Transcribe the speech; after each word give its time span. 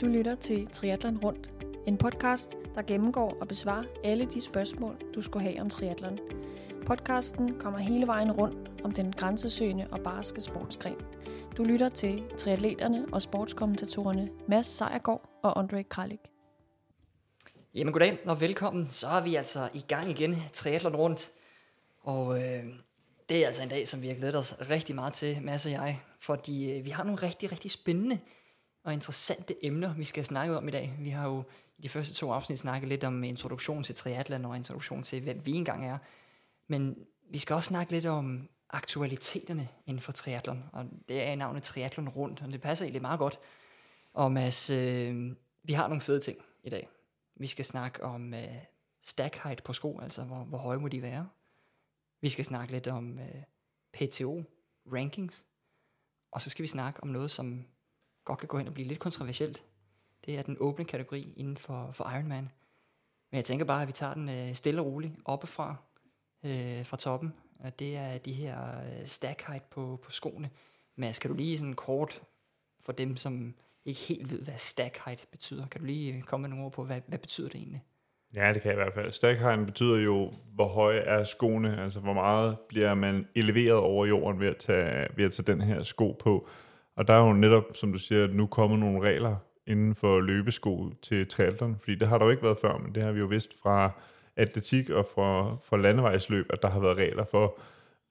Du 0.00 0.06
lytter 0.06 0.34
til 0.34 0.68
Triathlon 0.72 1.18
Rundt, 1.18 1.50
en 1.86 1.98
podcast, 1.98 2.56
der 2.74 2.82
gennemgår 2.82 3.36
og 3.40 3.48
besvarer 3.48 3.84
alle 4.04 4.24
de 4.24 4.40
spørgsmål, 4.40 4.96
du 5.14 5.22
skulle 5.22 5.42
have 5.42 5.60
om 5.60 5.70
triathlon. 5.70 6.18
Podcasten 6.86 7.58
kommer 7.58 7.78
hele 7.78 8.06
vejen 8.06 8.32
rundt 8.32 8.84
om 8.84 8.92
den 8.92 9.12
grænsesøgende 9.12 9.86
og 9.90 10.00
barske 10.00 10.40
sportsgren. 10.40 10.96
Du 11.56 11.64
lytter 11.64 11.88
til 11.88 12.22
triatleterne 12.38 13.06
og 13.12 13.22
sportskommentatorerne 13.22 14.30
Mads 14.48 14.66
Sejergaard 14.66 15.40
og 15.42 15.58
Andre 15.58 15.84
Kralik. 15.84 16.20
Jamen 17.74 17.92
goddag 17.92 18.18
og 18.26 18.40
velkommen. 18.40 18.86
Så 18.86 19.06
er 19.06 19.22
vi 19.22 19.34
altså 19.34 19.68
i 19.74 19.84
gang 19.88 20.10
igen, 20.10 20.36
triathlon 20.52 20.96
rundt. 20.96 21.30
Og 22.02 22.42
øh, 22.42 22.64
det 23.28 23.42
er 23.42 23.46
altså 23.46 23.62
en 23.62 23.68
dag, 23.68 23.88
som 23.88 24.02
vi 24.02 24.08
har 24.08 24.14
glædet 24.14 24.36
os 24.36 24.56
rigtig 24.70 24.94
meget 24.94 25.12
til, 25.12 25.42
Mads 25.42 25.66
og 25.66 25.72
jeg. 25.72 26.00
Fordi 26.20 26.72
øh, 26.72 26.84
vi 26.84 26.90
har 26.90 27.04
nogle 27.04 27.22
rigtig, 27.22 27.52
rigtig 27.52 27.70
spændende 27.70 28.18
og 28.84 28.92
interessante 28.92 29.64
emner, 29.66 29.94
vi 29.94 30.04
skal 30.04 30.24
snakke 30.24 30.56
om 30.56 30.68
i 30.68 30.70
dag. 30.70 30.96
Vi 30.98 31.10
har 31.10 31.28
jo 31.28 31.44
i 31.78 31.82
de 31.82 31.88
første 31.88 32.14
to 32.14 32.32
afsnit 32.32 32.58
snakket 32.58 32.88
lidt 32.88 33.04
om 33.04 33.24
introduktion 33.24 33.82
til 33.82 33.94
triathlon 33.94 34.44
og 34.44 34.56
introduktion 34.56 35.02
til, 35.02 35.22
hvem 35.22 35.46
vi 35.46 35.52
engang 35.52 35.86
er. 35.86 35.98
Men 36.68 36.96
vi 37.30 37.38
skal 37.38 37.54
også 37.54 37.68
snakke 37.68 37.92
lidt 37.92 38.06
om 38.06 38.48
aktualiteterne 38.70 39.68
inden 39.86 40.00
for 40.00 40.12
triathlon, 40.12 40.64
og 40.72 40.86
det 41.08 41.22
er 41.22 41.34
navnet 41.34 41.62
Triathlon 41.62 42.08
Rundt, 42.08 42.42
og 42.42 42.52
det 42.52 42.60
passer 42.60 42.84
egentlig 42.84 43.02
meget 43.02 43.18
godt. 43.18 43.38
Og 44.12 44.32
Mads, 44.32 44.70
øh, 44.70 45.36
vi 45.62 45.72
har 45.72 45.88
nogle 45.88 46.00
fede 46.00 46.20
ting 46.20 46.38
i 46.64 46.70
dag. 46.70 46.88
Vi 47.36 47.46
skal 47.46 47.64
snakke 47.64 48.02
om 48.02 48.34
øh, 48.34 48.56
stack 49.02 49.36
height 49.36 49.62
på 49.62 49.72
sko, 49.72 50.00
altså 50.00 50.24
hvor, 50.24 50.44
hvor 50.44 50.58
høje 50.58 50.78
må 50.78 50.88
de 50.88 51.02
være. 51.02 51.28
Vi 52.20 52.28
skal 52.28 52.44
snakke 52.44 52.72
lidt 52.72 52.88
om 52.88 53.18
øh, 53.18 53.42
PTO 53.92 54.42
rankings, 54.86 55.44
og 56.32 56.42
så 56.42 56.50
skal 56.50 56.62
vi 56.62 56.68
snakke 56.68 57.02
om 57.02 57.08
noget, 57.08 57.30
som 57.30 57.66
godt 58.24 58.38
kan 58.38 58.48
gå 58.48 58.58
hen 58.58 58.66
og 58.66 58.74
blive 58.74 58.88
lidt 58.88 58.98
kontroversielt. 58.98 59.62
Det 60.26 60.38
er 60.38 60.42
den 60.42 60.56
åbne 60.60 60.84
kategori 60.84 61.34
inden 61.36 61.56
for, 61.56 61.90
for 61.92 62.10
Ironman. 62.10 62.50
Men 63.30 63.36
jeg 63.36 63.44
tænker 63.44 63.64
bare, 63.64 63.82
at 63.82 63.88
vi 63.88 63.92
tager 63.92 64.14
den 64.14 64.28
øh, 64.28 64.54
stille 64.54 64.80
og 64.80 64.86
roligt 64.86 65.12
oppefra, 65.24 65.76
øh, 66.44 66.86
fra 66.86 66.96
toppen. 66.96 67.34
Og 67.58 67.78
det 67.78 67.96
er 67.96 68.18
de 68.18 68.32
her 68.32 68.80
øh, 68.80 69.06
stack 69.06 69.46
height 69.46 69.70
på, 69.70 70.00
på 70.02 70.10
skoene. 70.10 70.50
Men 70.96 71.12
skal 71.12 71.30
du 71.30 71.34
lige 71.34 71.58
sådan 71.58 71.74
kort 71.74 72.22
for 72.80 72.92
dem, 72.92 73.16
som 73.16 73.54
ikke 73.84 74.00
helt 74.00 74.32
ved, 74.32 74.42
hvad 74.42 74.54
stack 74.56 74.98
height 75.04 75.26
betyder. 75.30 75.66
Kan 75.66 75.80
du 75.80 75.86
lige 75.86 76.14
øh, 76.14 76.22
komme 76.22 76.42
med 76.42 76.50
nogle 76.50 76.64
ord 76.64 76.72
på, 76.72 76.84
hvad, 76.84 77.00
hvad 77.06 77.18
betyder 77.18 77.48
det 77.48 77.56
egentlig? 77.56 77.82
Ja, 78.34 78.52
det 78.52 78.62
kan 78.62 78.70
jeg 78.70 78.78
i 78.78 78.82
hvert 78.82 78.94
fald. 78.94 79.12
Stack 79.12 79.40
height 79.40 79.66
betyder 79.66 79.96
jo, 79.96 80.32
hvor 80.54 80.68
høje 80.68 80.98
er 80.98 81.24
skoene, 81.24 81.82
altså 81.82 82.00
hvor 82.00 82.12
meget 82.12 82.58
bliver 82.68 82.94
man 82.94 83.28
eleveret 83.34 83.78
over 83.78 84.06
jorden 84.06 84.40
ved 84.40 84.48
at 84.48 84.56
tage, 84.56 85.08
ved 85.16 85.24
at 85.24 85.32
tage 85.32 85.46
den 85.46 85.60
her 85.60 85.82
sko 85.82 86.12
på. 86.12 86.48
Og 87.00 87.08
der 87.08 87.14
er 87.14 87.26
jo 87.26 87.32
netop, 87.32 87.64
som 87.74 87.92
du 87.92 87.98
siger, 87.98 88.26
nu 88.26 88.46
kommet 88.46 88.78
nogle 88.78 89.08
regler 89.08 89.36
inden 89.66 89.94
for 89.94 90.20
løbesko 90.20 90.92
til 91.02 91.28
triathlon, 91.28 91.76
fordi 91.78 91.94
det 91.94 92.08
har 92.08 92.18
der 92.18 92.24
jo 92.24 92.30
ikke 92.30 92.42
været 92.42 92.58
før, 92.58 92.78
men 92.78 92.94
det 92.94 93.02
har 93.02 93.12
vi 93.12 93.18
jo 93.18 93.26
vidst 93.26 93.60
fra 93.62 93.90
atletik 94.36 94.90
og 94.90 95.06
fra, 95.14 95.56
fra 95.56 95.76
landevejsløb, 95.76 96.46
at 96.52 96.62
der 96.62 96.70
har 96.70 96.80
været 96.80 96.96
regler 96.96 97.24
for, 97.24 97.58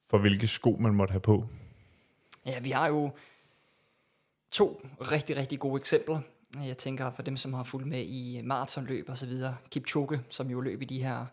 for 0.09 0.17
hvilke 0.17 0.47
sko 0.47 0.77
man 0.79 0.93
måtte 0.93 1.11
have 1.11 1.21
på. 1.21 1.45
Ja, 2.45 2.59
vi 2.59 2.69
har 2.69 2.87
jo 2.87 3.11
to 4.51 4.81
rigtig, 5.11 5.37
rigtig 5.37 5.59
gode 5.59 5.79
eksempler. 5.79 6.19
Jeg 6.65 6.77
tænker 6.77 7.11
for 7.11 7.21
dem, 7.21 7.37
som 7.37 7.53
har 7.53 7.63
fulgt 7.63 7.87
med 7.87 8.05
i 8.05 8.41
maratonløb 8.43 9.09
og 9.09 9.17
så 9.17 9.25
videre. 9.25 9.55
Kipchoge, 9.71 10.21
som 10.29 10.49
jo 10.49 10.61
løb 10.61 10.81
i 10.81 10.85
de 10.85 11.03
her, 11.03 11.25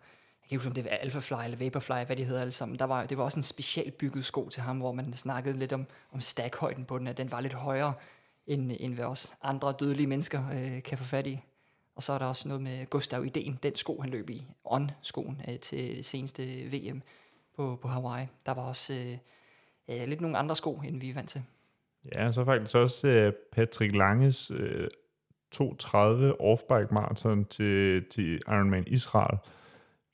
jeg 0.46 0.50
kan 0.50 0.54
ikke 0.54 0.68
huske, 0.68 0.68
om 0.68 0.74
det 0.74 0.84
var 0.84 0.90
Alphafly 0.90 1.44
eller 1.44 1.58
Vaporfly, 1.58 2.04
hvad 2.06 2.16
de 2.16 2.24
hedder 2.24 2.40
alle 2.40 2.50
sammen. 2.50 2.78
Der 2.78 2.84
var, 2.84 3.06
det 3.06 3.18
var 3.18 3.24
også 3.24 3.38
en 3.40 3.44
specielt 3.44 3.98
bygget 3.98 4.24
sko 4.24 4.48
til 4.48 4.62
ham, 4.62 4.78
hvor 4.78 4.92
man 4.92 5.12
snakkede 5.12 5.58
lidt 5.58 5.72
om, 5.72 5.86
om 6.12 6.20
stackhøjden 6.20 6.84
på 6.84 6.98
den, 6.98 7.06
at 7.06 7.16
den 7.16 7.30
var 7.30 7.40
lidt 7.40 7.52
højere, 7.52 7.94
end, 8.46 8.72
end 8.80 8.94
hvad 8.94 9.04
også 9.04 9.32
andre 9.42 9.74
dødelige 9.80 10.06
mennesker 10.06 10.42
øh, 10.52 10.82
kan 10.82 10.98
få 10.98 11.04
fat 11.04 11.26
i. 11.26 11.40
Og 11.96 12.02
så 12.02 12.12
er 12.12 12.18
der 12.18 12.26
også 12.26 12.48
noget 12.48 12.62
med 12.62 12.86
Gustav 12.90 13.24
Idén, 13.24 13.54
den 13.62 13.76
sko, 13.76 14.00
han 14.00 14.10
løb 14.10 14.30
i, 14.30 14.46
On-skoen 14.64 15.42
øh, 15.48 15.58
til 15.58 16.04
seneste 16.04 16.42
VM 16.44 17.02
på, 17.56 17.78
på 17.82 17.88
Hawaii. 17.88 18.26
Der 18.46 18.52
var 18.52 18.62
også 18.62 18.94
øh, 18.94 19.18
øh, 19.88 20.08
lidt 20.08 20.20
nogle 20.20 20.38
andre 20.38 20.56
sko, 20.56 20.74
end 20.74 21.00
vi 21.00 21.10
er 21.10 21.14
vant 21.14 21.30
til. 21.30 21.42
Ja, 22.14 22.32
så 22.32 22.44
faktisk 22.44 22.76
også 22.76 23.08
øh, 23.08 23.32
Patrick 23.52 23.94
Langes 23.94 24.50
øh, 24.50 24.88
2.30 25.54 25.60
off-bike 26.40 26.94
marathon 26.94 27.44
til, 27.44 28.04
til 28.10 28.40
Ironman 28.48 28.84
Israel. 28.86 29.38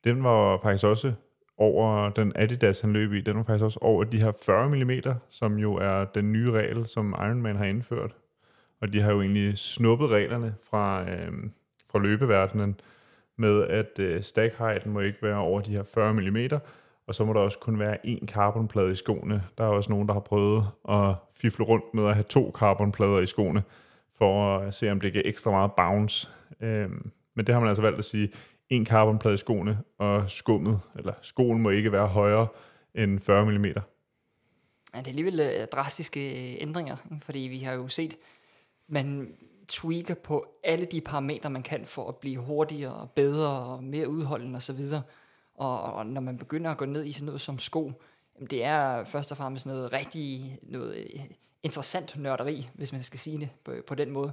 Den 0.05 0.25
var 0.25 0.59
faktisk 0.63 0.85
også 0.85 1.13
over 1.57 2.11
den 2.11 2.33
Adidas, 2.35 2.81
han 2.81 2.93
løb 2.93 3.13
i, 3.13 3.21
den 3.21 3.37
var 3.37 3.43
faktisk 3.43 3.65
også 3.65 3.79
over 3.83 4.05
de 4.05 4.21
her 4.21 4.33
40 4.43 4.69
mm, 4.69 4.91
som 5.31 5.59
jo 5.59 5.75
er 5.75 6.05
den 6.05 6.33
nye 6.33 6.51
regel, 6.51 6.87
som 6.87 7.15
Ironman 7.19 7.57
har 7.57 7.65
indført. 7.65 8.15
Og 8.81 8.93
de 8.93 9.01
har 9.01 9.13
jo 9.13 9.21
egentlig 9.21 9.59
snuppet 9.59 10.09
reglerne 10.09 10.55
fra, 10.71 11.11
øh, 11.11 11.33
fra 11.91 11.99
løbeverdenen 11.99 12.81
med, 13.37 13.65
at 13.65 13.99
øh, 13.99 14.23
stack 14.23 14.59
heighten 14.59 14.93
må 14.93 15.01
ikke 15.01 15.23
være 15.23 15.37
over 15.39 15.61
de 15.61 15.71
her 15.71 15.85
40 15.95 16.15
mm, 16.15 16.37
og 17.07 17.15
så 17.15 17.25
må 17.25 17.33
der 17.33 17.41
også 17.41 17.59
kun 17.59 17.79
være 17.79 18.07
én 18.07 18.27
carbonplade 18.27 18.93
i 18.93 18.95
skoene. 18.95 19.43
Der 19.59 19.65
er 19.65 19.69
også 19.69 19.91
nogen, 19.91 20.09
der 20.09 20.13
har 20.13 20.21
prøvet 20.21 20.65
at 20.89 21.15
fifle 21.33 21.65
rundt 21.65 21.95
med 21.95 22.07
at 22.07 22.15
have 22.15 22.25
to 22.29 22.53
carbonplader 22.55 23.19
i 23.19 23.27
skoene, 23.27 23.63
for 24.19 24.59
at 24.59 24.75
se, 24.75 24.91
om 24.91 25.01
det 25.01 25.13
giver 25.13 25.25
ekstra 25.27 25.51
meget 25.51 25.73
bounce. 25.73 26.29
Øh, 26.61 26.91
men 27.35 27.47
det 27.47 27.55
har 27.55 27.61
man 27.61 27.69
altså 27.69 27.83
valgt 27.83 27.99
at 27.99 28.05
sige, 28.05 28.33
en 28.69 28.87
carbonplade 28.87 29.35
i 29.35 29.39
skoene, 29.39 29.79
og 29.99 30.31
skummet, 30.31 30.81
eller 30.97 31.15
skoen 31.23 31.63
må 31.63 31.71
ikke 31.71 31.93
være 31.93 32.07
højere 32.07 32.47
end 32.95 33.21
40 33.21 33.45
mm. 33.45 33.65
Ja, 33.65 34.99
det 34.99 35.07
er 35.07 35.09
alligevel 35.09 35.41
øh, 35.41 35.67
drastiske 35.73 36.53
øh, 36.53 36.57
ændringer, 36.61 36.97
fordi 37.23 37.39
vi 37.39 37.59
har 37.59 37.73
jo 37.73 37.89
set, 37.89 38.17
man 38.89 39.35
tweaker 39.69 40.15
på 40.15 40.47
alle 40.65 40.87
de 40.87 41.01
parametre, 41.01 41.51
man 41.51 41.63
kan 41.63 41.87
for 41.87 42.09
at 42.09 42.17
blive 42.17 42.41
hurtigere, 42.41 43.09
bedre 43.15 43.51
og 43.51 43.85
mere 43.85 44.09
udholdende 44.09 44.57
osv. 44.57 44.81
Og, 45.55 45.83
og 45.83 46.07
når 46.07 46.21
man 46.21 46.39
begynder 46.39 46.71
at 46.71 46.77
gå 46.77 46.85
ned 46.85 47.05
i 47.05 47.13
sådan 47.13 47.27
noget 47.27 47.41
som 47.41 47.59
sko, 47.59 47.93
det 48.51 48.65
er 48.65 49.05
først 49.05 49.31
og 49.31 49.37
fremmest 49.37 49.67
noget 49.67 49.93
rigtig 49.93 50.59
noget 50.63 50.97
øh, 50.97 51.21
interessant 51.63 52.17
nørderi, 52.17 52.69
hvis 52.75 52.93
man 52.93 53.03
skal 53.03 53.19
sige 53.19 53.39
det 53.39 53.49
på, 53.65 53.75
på 53.87 53.95
den 53.95 54.11
måde. 54.11 54.33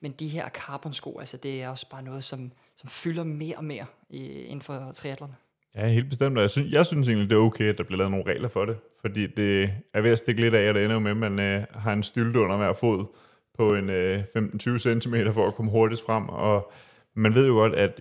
Men 0.00 0.12
de 0.12 0.28
her 0.28 0.48
carbon-sko, 0.48 1.18
altså 1.18 1.36
det 1.36 1.62
er 1.62 1.68
også 1.68 1.88
bare 1.90 2.02
noget, 2.02 2.24
som, 2.24 2.52
som 2.76 2.88
fylder 2.88 3.24
mere 3.24 3.56
og 3.56 3.64
mere 3.64 3.86
i, 4.10 4.42
inden 4.42 4.62
for 4.62 4.92
triathlon. 4.94 5.34
Ja, 5.76 5.88
helt 5.88 6.08
bestemt. 6.08 6.38
Og 6.38 6.42
jeg 6.42 6.50
synes, 6.50 6.72
jeg 6.72 6.86
synes 6.86 7.08
egentlig, 7.08 7.30
det 7.30 7.36
er 7.36 7.40
okay, 7.40 7.64
at 7.64 7.78
der 7.78 7.84
bliver 7.84 7.98
lavet 7.98 8.10
nogle 8.10 8.32
regler 8.32 8.48
for 8.48 8.64
det. 8.64 8.76
Fordi 9.00 9.26
det 9.26 9.70
er 9.94 10.00
ved 10.00 10.10
at 10.10 10.18
stikke 10.18 10.40
lidt 10.40 10.54
af, 10.54 10.62
at 10.62 10.74
det 10.74 10.84
ender 10.84 10.98
med, 10.98 11.10
at 11.10 11.16
man 11.16 11.40
øh, 11.40 11.64
har 11.74 11.92
en 11.92 12.02
stylte 12.02 12.40
under 12.40 12.56
hver 12.56 12.72
fod 12.72 13.04
på 13.58 13.74
en 13.74 13.90
øh, 13.90 14.22
15-20 14.36 14.78
cm 14.78 15.14
for 15.32 15.46
at 15.46 15.54
komme 15.54 15.70
hurtigst 15.70 16.06
frem. 16.06 16.28
Og 16.28 16.72
man 17.14 17.34
ved 17.34 17.46
jo 17.46 17.52
godt, 17.52 17.74
at 17.74 18.00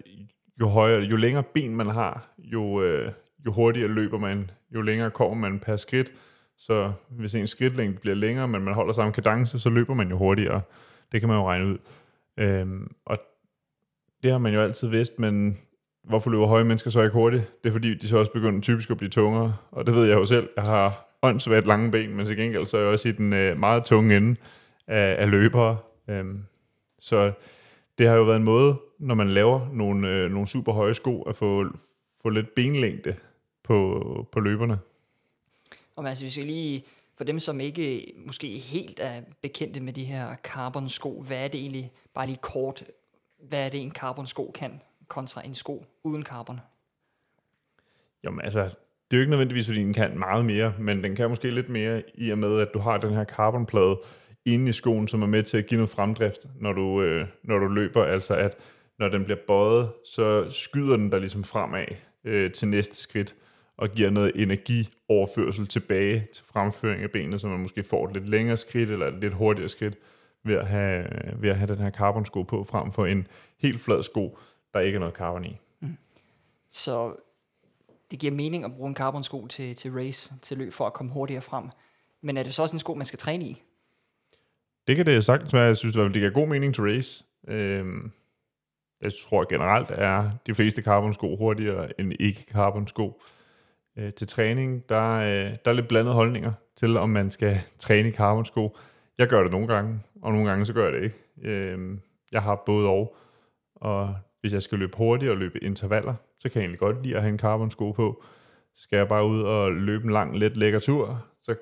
jo, 0.59 0.67
højere, 0.67 1.01
jo 1.01 1.15
længere 1.15 1.43
ben 1.43 1.75
man 1.75 1.87
har, 1.87 2.33
jo, 2.37 2.83
øh, 2.83 3.11
jo 3.45 3.51
hurtigere 3.51 3.89
løber 3.89 4.17
man, 4.17 4.51
jo 4.75 4.81
længere 4.81 5.11
kommer 5.11 5.35
man 5.35 5.59
per 5.59 5.75
skridt. 5.75 6.11
Så 6.57 6.91
hvis 7.09 7.35
en 7.35 7.47
skridtlængde 7.47 7.99
bliver 7.99 8.15
længere, 8.15 8.47
men 8.47 8.61
man 8.61 8.73
holder 8.73 8.93
samme 8.93 9.13
kadence, 9.13 9.59
så 9.59 9.69
løber 9.69 9.93
man 9.93 10.09
jo 10.09 10.17
hurtigere. 10.17 10.61
Det 11.11 11.19
kan 11.19 11.29
man 11.29 11.37
jo 11.37 11.47
regne 11.47 11.65
ud. 11.65 11.77
Øhm, 12.39 12.91
og 13.05 13.17
det 14.23 14.31
har 14.31 14.37
man 14.37 14.53
jo 14.53 14.61
altid 14.61 14.87
vidst, 14.87 15.19
men 15.19 15.57
hvorfor 16.03 16.29
løber 16.29 16.47
høje 16.47 16.63
mennesker 16.63 16.89
så 16.89 17.01
ikke 17.01 17.13
hurtigt? 17.13 17.63
Det 17.63 17.69
er 17.69 17.73
fordi, 17.73 17.93
de 17.93 18.07
så 18.07 18.17
også 18.17 18.31
begynder 18.31 18.61
typisk 18.61 18.89
at 18.89 18.97
blive 18.97 19.09
tungere, 19.09 19.55
og 19.71 19.85
det 19.85 19.95
ved 19.95 20.05
jeg 20.05 20.15
jo 20.15 20.25
selv. 20.25 20.49
Jeg 20.55 20.63
har 20.63 21.17
åndssvagt 21.21 21.67
lange 21.67 21.91
ben, 21.91 22.15
men 22.15 22.25
til 22.25 22.37
gengæld 22.37 22.65
så 22.65 22.77
er 22.77 22.81
jeg 22.81 22.89
også 22.89 23.07
i 23.07 23.11
den 23.11 23.33
øh, 23.33 23.59
meget 23.59 23.85
tunge 23.85 24.17
ende 24.17 24.35
af, 24.87 25.15
af 25.19 25.31
løbere. 25.31 25.77
Øhm, 26.09 26.45
så 26.99 27.31
det 27.97 28.07
har 28.07 28.15
jo 28.15 28.23
været 28.23 28.37
en 28.37 28.43
måde, 28.43 28.75
når 28.99 29.15
man 29.15 29.29
laver 29.29 29.69
nogle, 29.73 30.09
øh, 30.09 30.31
nogle 30.31 30.47
super 30.47 30.73
høje 30.73 30.93
sko, 30.93 31.21
at 31.21 31.35
få, 31.35 31.65
få 32.21 32.29
lidt 32.29 32.55
benlængde 32.55 33.15
på, 33.63 34.27
på 34.31 34.39
løberne. 34.39 34.79
Og 35.95 36.07
altså, 36.07 36.23
hvis 36.23 36.37
vi 36.37 36.41
lige, 36.41 36.83
for 37.17 37.23
dem 37.23 37.39
som 37.39 37.59
ikke 37.59 38.13
måske 38.25 38.47
helt 38.47 38.99
er 38.99 39.21
bekendte 39.41 39.79
med 39.79 39.93
de 39.93 40.03
her 40.03 40.35
carbon-sko, 40.35 41.23
hvad 41.27 41.37
er 41.37 41.47
det 41.47 41.59
egentlig, 41.59 41.91
bare 42.13 42.25
lige 42.25 42.39
kort, 42.41 42.83
hvad 43.49 43.65
er 43.65 43.69
det 43.69 43.81
en 43.81 43.91
carbon-sko 43.91 44.51
kan, 44.55 44.81
kontra 45.07 45.45
en 45.45 45.53
sko 45.53 45.85
uden 46.03 46.23
carbon? 46.23 46.59
Jamen 48.23 48.41
altså, 48.41 48.59
det 49.11 49.13
er 49.13 49.17
jo 49.17 49.19
ikke 49.19 49.29
nødvendigvis, 49.29 49.67
fordi 49.67 49.79
den 49.79 49.93
kan 49.93 50.19
meget 50.19 50.45
mere, 50.45 50.73
men 50.79 51.03
den 51.03 51.15
kan 51.15 51.29
måske 51.29 51.49
lidt 51.49 51.69
mere 51.69 52.03
i 52.15 52.29
og 52.29 52.37
med, 52.37 52.59
at 52.59 52.67
du 52.73 52.79
har 52.79 52.97
den 52.97 53.13
her 53.13 53.23
carbonplade 53.23 54.01
inde 54.45 54.69
i 54.69 54.73
skoen, 54.73 55.07
som 55.07 55.21
er 55.21 55.27
med 55.27 55.43
til 55.43 55.57
at 55.57 55.65
give 55.65 55.77
noget 55.77 55.89
fremdrift, 55.89 56.45
når 56.59 56.73
du, 56.73 57.01
øh, 57.01 57.27
når 57.43 57.59
du 57.59 57.67
løber. 57.67 58.03
Altså 58.03 58.35
at 58.35 58.57
når 58.99 59.09
den 59.09 59.23
bliver 59.23 59.39
bøjet, 59.47 59.89
så 60.05 60.49
skyder 60.49 60.97
den 60.97 61.11
der 61.11 61.19
ligesom 61.19 61.43
fremad 61.43 61.85
øh, 62.23 62.51
til 62.51 62.67
næste 62.67 62.95
skridt 62.95 63.35
og 63.77 63.89
giver 63.89 64.09
noget 64.09 64.31
energioverførsel 64.35 65.67
tilbage 65.67 66.27
til 66.33 66.45
fremføring 66.45 67.03
af 67.03 67.11
benene, 67.11 67.39
så 67.39 67.47
man 67.47 67.59
måske 67.59 67.83
får 67.83 68.07
et 68.07 68.13
lidt 68.13 68.29
længere 68.29 68.57
skridt 68.57 68.89
eller 68.89 69.07
et 69.07 69.19
lidt 69.21 69.33
hurtigere 69.33 69.69
skridt 69.69 69.97
ved 70.45 70.55
at 70.55 70.67
have, 70.67 71.05
ved 71.35 71.49
at 71.49 71.57
have 71.57 71.67
den 71.67 71.83
her 71.83 71.91
carbonsko 71.91 72.43
på, 72.43 72.63
frem 72.63 72.91
for 72.91 73.05
en 73.05 73.27
helt 73.57 73.81
flad 73.81 74.03
sko, 74.03 74.37
der 74.73 74.79
ikke 74.79 74.95
er 74.95 74.99
noget 74.99 75.15
carbon 75.15 75.45
i. 75.45 75.59
Mm. 75.79 75.97
Så 76.69 77.15
det 78.11 78.19
giver 78.19 78.33
mening 78.33 78.65
at 78.65 78.71
bruge 78.71 78.89
en 78.89 78.95
carbonsko 78.95 79.47
til, 79.47 79.75
til 79.75 79.91
race, 79.91 80.33
til 80.41 80.57
løb, 80.57 80.73
for 80.73 80.87
at 80.87 80.93
komme 80.93 81.11
hurtigere 81.11 81.41
frem. 81.41 81.69
Men 82.21 82.37
er 82.37 82.43
det 82.43 82.53
så 82.53 82.61
også 82.61 82.75
en 82.75 82.79
sko, 82.79 82.93
man 82.93 83.05
skal 83.05 83.19
træne 83.19 83.45
i? 83.45 83.63
Det 84.87 84.95
kan 84.95 85.05
det 85.05 85.25
sagtens 85.25 85.53
være. 85.53 85.63
Jeg 85.63 85.77
synes, 85.77 85.95
det 85.95 86.13
giver 86.13 86.29
god 86.29 86.47
mening 86.47 86.75
til 86.75 86.83
race. 86.83 87.23
Øhm, 87.47 88.11
jeg 89.01 89.11
tror 89.13 89.49
generelt 89.49 89.91
er 89.91 90.31
de 90.47 90.55
fleste 90.55 90.81
carbon-sko 90.81 91.35
hurtigere 91.35 91.99
end 91.99 92.13
ikke-carbon-sko. 92.19 93.21
Øh, 93.97 94.13
til 94.13 94.27
træning, 94.27 94.89
der, 94.89 95.11
øh, 95.11 95.57
der 95.65 95.71
er 95.71 95.73
lidt 95.73 95.87
blandede 95.87 96.15
holdninger 96.15 96.53
til, 96.75 96.97
om 96.97 97.09
man 97.09 97.31
skal 97.31 97.57
træne 97.79 98.09
i 98.09 98.11
carbon-sko. 98.11 98.77
Jeg 99.17 99.27
gør 99.27 99.41
det 99.41 99.51
nogle 99.51 99.67
gange, 99.67 99.99
og 100.25 100.31
nogle 100.31 100.49
gange 100.49 100.65
så 100.65 100.73
gør 100.73 100.83
jeg 100.83 100.93
det 100.93 101.03
ikke. 101.03 101.15
Øh, 101.43 101.97
jeg 102.31 102.41
har 102.41 102.63
både 102.65 102.87
og, 102.87 103.15
og 103.75 104.15
hvis 104.41 104.53
jeg 104.53 104.61
skal 104.61 104.79
løbe 104.79 104.97
hurtigt 104.97 105.31
og 105.31 105.37
løbe 105.37 105.63
intervaller, 105.63 106.15
så 106.39 106.49
kan 106.49 106.55
jeg 106.55 106.63
egentlig 106.63 106.79
godt 106.79 107.03
lide 107.03 107.15
at 107.15 107.21
have 107.21 107.31
en 107.31 107.39
carbon-sko 107.39 107.91
på. 107.91 108.23
Skal 108.75 108.97
jeg 108.97 109.07
bare 109.07 109.27
ud 109.27 109.41
og 109.41 109.71
løbe 109.71 110.03
en 110.03 110.11
lang, 110.11 110.37
let, 110.37 110.57
lækker 110.57 110.79
tur, 110.79 111.25
så 111.41 111.55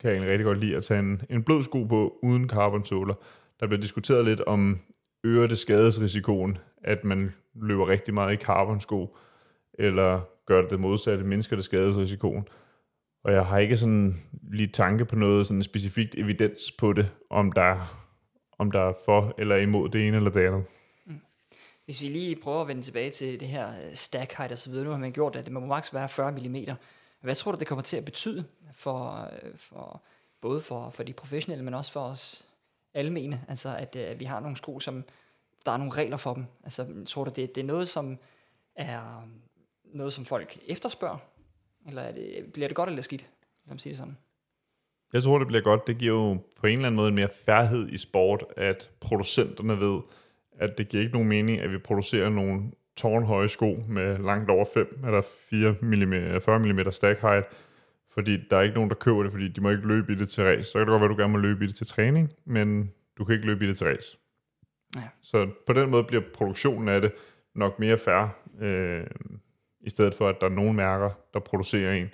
kan 0.00 0.10
jeg 0.10 0.12
egentlig 0.12 0.30
rigtig 0.30 0.44
godt 0.44 0.58
lide 0.58 0.76
at 0.76 0.84
tage 0.84 1.00
en, 1.00 1.22
en 1.30 1.42
blød 1.42 1.62
sko 1.62 1.84
på 1.84 2.18
uden 2.22 2.48
carbon-såler. 2.48 3.14
Der 3.60 3.66
bliver 3.66 3.80
diskuteret 3.80 4.24
lidt 4.24 4.40
om 4.40 4.80
øger 5.24 5.46
det 5.46 5.58
skadesrisikoen, 5.58 6.58
at 6.84 7.04
man 7.04 7.32
løber 7.54 7.88
rigtig 7.88 8.14
meget 8.14 8.32
i 8.32 8.44
carbon-sko, 8.44 9.16
eller 9.78 10.20
gør 10.46 10.60
det 10.60 10.70
det 10.70 10.80
modsatte, 10.80 11.24
mindsker 11.24 11.56
det 11.56 11.64
skadesrisikoen. 11.64 12.48
Og 13.24 13.32
jeg 13.32 13.46
har 13.46 13.58
ikke 13.58 13.76
sådan 13.76 14.14
lige 14.52 14.66
tanke 14.66 15.04
på 15.04 15.16
noget 15.16 15.46
sådan 15.46 15.62
specifikt 15.62 16.14
evidens 16.14 16.72
på 16.78 16.92
det, 16.92 17.12
om 17.30 17.52
der, 17.52 18.07
om 18.58 18.70
der 18.70 18.80
er 18.80 18.92
for 19.04 19.34
eller 19.38 19.56
imod 19.56 19.88
det 19.88 20.06
ene 20.06 20.16
eller 20.16 20.30
det 20.30 20.46
andet. 20.46 20.64
Mm. 21.04 21.20
Hvis 21.84 22.02
vi 22.02 22.06
lige 22.06 22.36
prøver 22.36 22.60
at 22.60 22.68
vende 22.68 22.82
tilbage 22.82 23.10
til 23.10 23.40
det 23.40 23.48
her 23.48 23.68
øh, 23.68 23.94
stack 23.94 24.32
height 24.32 24.52
og 24.52 24.58
så 24.58 24.70
videre, 24.70 24.84
nu 24.84 24.90
har 24.90 24.98
man 24.98 25.12
gjort 25.12 25.32
det, 25.32 25.38
at 25.38 25.44
det 25.44 25.52
må 25.52 25.60
maks 25.60 25.94
være 25.94 26.08
40 26.08 26.32
mm. 26.32 26.66
Hvad 27.20 27.34
tror 27.34 27.52
du, 27.52 27.58
det 27.58 27.66
kommer 27.66 27.82
til 27.82 27.96
at 27.96 28.04
betyde 28.04 28.44
for, 28.74 29.30
øh, 29.42 29.50
for 29.56 30.02
både 30.40 30.60
for, 30.60 30.90
for 30.90 31.02
de 31.02 31.12
professionelle, 31.12 31.64
men 31.64 31.74
også 31.74 31.92
for 31.92 32.00
os 32.00 32.48
almene? 32.94 33.44
Altså, 33.48 33.76
at, 33.76 33.96
at 33.96 34.20
vi 34.20 34.24
har 34.24 34.40
nogle 34.40 34.56
sko, 34.56 34.80
som 34.80 35.04
der 35.66 35.72
er 35.72 35.76
nogle 35.76 35.92
regler 35.92 36.16
for 36.16 36.34
dem. 36.34 36.44
Altså, 36.64 36.86
tror 37.06 37.24
du, 37.24 37.30
det, 37.36 37.54
det 37.54 37.60
er 37.60 37.64
noget, 37.64 37.88
som 37.88 38.18
er 38.74 39.28
noget, 39.84 40.12
som 40.12 40.24
folk 40.24 40.58
efterspørger? 40.66 41.18
Eller 41.86 42.02
er 42.02 42.12
det, 42.12 42.52
bliver 42.52 42.68
det 42.68 42.76
godt 42.76 42.88
eller 42.88 43.02
skidt? 43.02 43.26
Lad 43.66 43.74
mig 43.74 43.80
sige 43.80 43.90
det 43.90 43.98
sådan. 43.98 44.16
Jeg 45.12 45.22
tror, 45.22 45.38
det 45.38 45.46
bliver 45.46 45.62
godt. 45.62 45.86
Det 45.86 45.98
giver 45.98 46.14
jo 46.14 46.38
på 46.60 46.66
en 46.66 46.72
eller 46.72 46.86
anden 46.86 46.96
måde 46.96 47.08
en 47.08 47.14
mere 47.14 47.28
færdighed 47.46 47.88
i 47.88 47.96
sport, 47.96 48.44
at 48.56 48.90
producenterne 49.00 49.80
ved, 49.80 50.00
at 50.58 50.78
det 50.78 50.88
giver 50.88 51.02
ikke 51.02 51.14
nogen 51.14 51.28
mening, 51.28 51.60
at 51.60 51.72
vi 51.72 51.78
producerer 51.78 52.28
nogle 52.28 52.62
tårnhøje 52.96 53.48
sko 53.48 53.84
med 53.88 54.18
langt 54.18 54.50
over 54.50 54.64
5 54.74 55.02
eller 55.06 55.22
4 55.50 55.74
mm, 55.82 56.40
40 56.40 56.58
mm 56.58 56.90
stack 56.90 57.20
height, 57.20 57.46
fordi 58.14 58.38
der 58.50 58.56
er 58.56 58.62
ikke 58.62 58.74
nogen, 58.74 58.90
der 58.90 58.96
køber 58.96 59.22
det, 59.22 59.32
fordi 59.32 59.48
de 59.48 59.60
må 59.60 59.70
ikke 59.70 59.88
løbe 59.88 60.12
i 60.12 60.16
det 60.16 60.28
til 60.28 60.44
race. 60.44 60.70
Så 60.70 60.72
kan 60.72 60.80
det 60.80 60.88
godt 60.88 61.00
være, 61.00 61.10
at 61.10 61.16
du 61.16 61.22
gerne 61.22 61.32
må 61.32 61.38
løbe 61.38 61.64
i 61.64 61.66
det 61.66 61.76
til 61.76 61.86
træning, 61.86 62.32
men 62.44 62.92
du 63.18 63.24
kan 63.24 63.34
ikke 63.34 63.46
løbe 63.46 63.64
i 63.64 63.68
det 63.68 63.78
til 63.78 63.86
race. 63.86 64.18
Ja. 64.96 65.08
Så 65.22 65.48
på 65.66 65.72
den 65.72 65.90
måde 65.90 66.04
bliver 66.04 66.22
produktionen 66.34 66.88
af 66.88 67.00
det 67.00 67.12
nok 67.54 67.78
mere 67.78 67.98
fair, 67.98 68.26
øh, 68.60 69.06
i 69.80 69.90
stedet 69.90 70.14
for, 70.14 70.28
at 70.28 70.36
der 70.40 70.46
er 70.46 70.50
nogle 70.50 70.72
mærker, 70.72 71.10
der 71.34 71.40
producerer 71.40 71.92
en, 71.92 72.08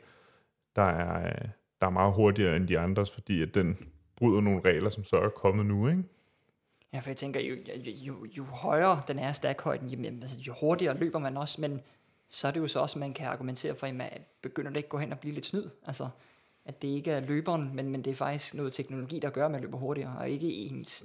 der 0.76 0.82
er, 0.82 1.26
øh, 1.26 1.48
der 1.84 1.88
er 1.88 1.92
meget 1.92 2.14
hurtigere 2.14 2.56
end 2.56 2.68
de 2.68 2.78
andres, 2.78 3.10
fordi 3.10 3.42
at 3.42 3.54
den 3.54 3.78
bryder 4.16 4.40
nogle 4.40 4.60
regler, 4.64 4.90
som 4.90 5.04
så 5.04 5.16
er 5.16 5.28
kommet 5.28 5.66
nu, 5.66 5.88
ikke? 5.88 6.02
Ja, 6.92 6.98
for 6.98 7.10
jeg 7.10 7.16
tænker, 7.16 7.40
jo, 7.40 7.54
jo, 7.76 7.92
jo, 7.92 8.26
jo 8.36 8.44
højere 8.44 9.02
den 9.08 9.18
er 9.18 9.32
stackhøjden, 9.32 9.90
jo, 9.90 10.06
altså, 10.06 10.40
jo 10.40 10.54
hurtigere 10.60 10.98
løber 10.98 11.18
man 11.18 11.36
også, 11.36 11.60
men 11.60 11.80
så 12.28 12.48
er 12.48 12.52
det 12.52 12.60
jo 12.60 12.66
så 12.66 12.80
også, 12.80 12.98
man 12.98 13.14
kan 13.14 13.26
argumentere 13.26 13.74
for, 13.74 13.86
at 13.86 14.20
begynder 14.42 14.70
det 14.70 14.76
ikke 14.76 14.88
gå 14.88 14.98
hen 14.98 15.12
og 15.12 15.18
blive 15.18 15.34
lidt 15.34 15.46
snyd. 15.46 15.64
Altså, 15.86 16.08
at 16.64 16.82
det 16.82 16.88
ikke 16.88 17.10
er 17.10 17.20
løberen, 17.20 17.70
men, 17.74 17.88
men 17.88 18.04
det 18.04 18.10
er 18.10 18.14
faktisk 18.14 18.54
noget 18.54 18.72
teknologi, 18.72 19.18
der 19.18 19.30
gør, 19.30 19.44
at 19.44 19.50
man 19.50 19.60
løber 19.60 19.78
hurtigere, 19.78 20.18
og 20.18 20.30
ikke 20.30 20.52
ens 20.52 21.04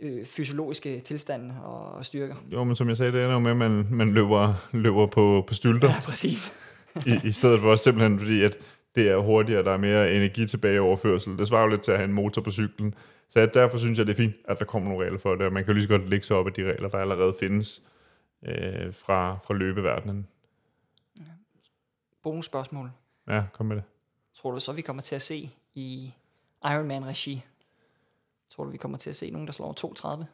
øh, 0.00 0.26
fysiologiske 0.26 1.00
tilstand 1.00 1.52
og 1.62 2.06
styrker. 2.06 2.34
Jo, 2.52 2.64
men 2.64 2.76
som 2.76 2.88
jeg 2.88 2.96
sagde, 2.96 3.12
det 3.12 3.20
er 3.20 3.32
jo 3.32 3.38
med, 3.38 3.50
at 3.50 3.56
man, 3.56 3.86
man 3.90 4.12
løber, 4.12 4.68
løber 4.72 5.06
på, 5.06 5.44
på 5.48 5.54
stylter. 5.54 5.88
Ja, 5.88 6.00
præcis. 6.04 6.52
i, 7.06 7.28
I 7.28 7.32
stedet 7.32 7.60
for 7.60 7.70
også 7.70 7.84
simpelthen, 7.84 8.18
fordi 8.18 8.42
at 8.42 8.58
det 8.94 9.10
er 9.10 9.16
hurtigere, 9.16 9.64
der 9.64 9.72
er 9.72 9.76
mere 9.76 10.14
energi 10.14 10.46
tilbage 10.46 10.80
overførsel. 10.80 11.38
Det 11.38 11.48
svarer 11.48 11.62
jo 11.62 11.68
lidt 11.68 11.82
til 11.82 11.92
at 11.92 11.98
have 11.98 12.08
en 12.08 12.14
motor 12.14 12.42
på 12.42 12.50
cyklen. 12.50 12.94
Så 13.28 13.46
derfor 13.46 13.78
synes 13.78 13.98
jeg, 13.98 14.06
det 14.06 14.12
er 14.12 14.16
fint, 14.16 14.34
at 14.44 14.58
der 14.58 14.64
kommer 14.64 14.88
nogle 14.88 15.04
regler 15.04 15.18
for 15.18 15.34
det, 15.34 15.46
og 15.46 15.52
man 15.52 15.64
kan 15.64 15.68
jo 15.68 15.74
lige 15.74 15.82
så 15.82 15.88
godt 15.88 16.08
lægge 16.08 16.26
sig 16.26 16.36
op 16.36 16.46
af 16.46 16.52
de 16.52 16.72
regler, 16.72 16.88
der 16.88 16.98
allerede 16.98 17.34
findes 17.40 17.82
øh, 18.44 18.94
fra, 18.94 19.38
fra 19.46 19.54
løbeverdenen. 19.54 20.26
Ja. 21.18 21.22
Bonusspørgsmål. 22.22 22.90
Ja, 23.28 23.44
kom 23.52 23.66
med 23.66 23.76
det. 23.76 23.84
Tror 24.34 24.50
du 24.50 24.60
så, 24.60 24.72
vi 24.72 24.82
kommer 24.82 25.02
til 25.02 25.14
at 25.14 25.22
se 25.22 25.50
i 25.74 26.14
Ironman-regi? 26.64 27.44
Tror 28.50 28.64
du, 28.64 28.70
vi 28.70 28.76
kommer 28.76 28.98
til 28.98 29.10
at 29.10 29.16
se 29.16 29.30
nogen, 29.30 29.46
der 29.46 29.52
slår 29.52 30.18
2.30? 30.20 30.24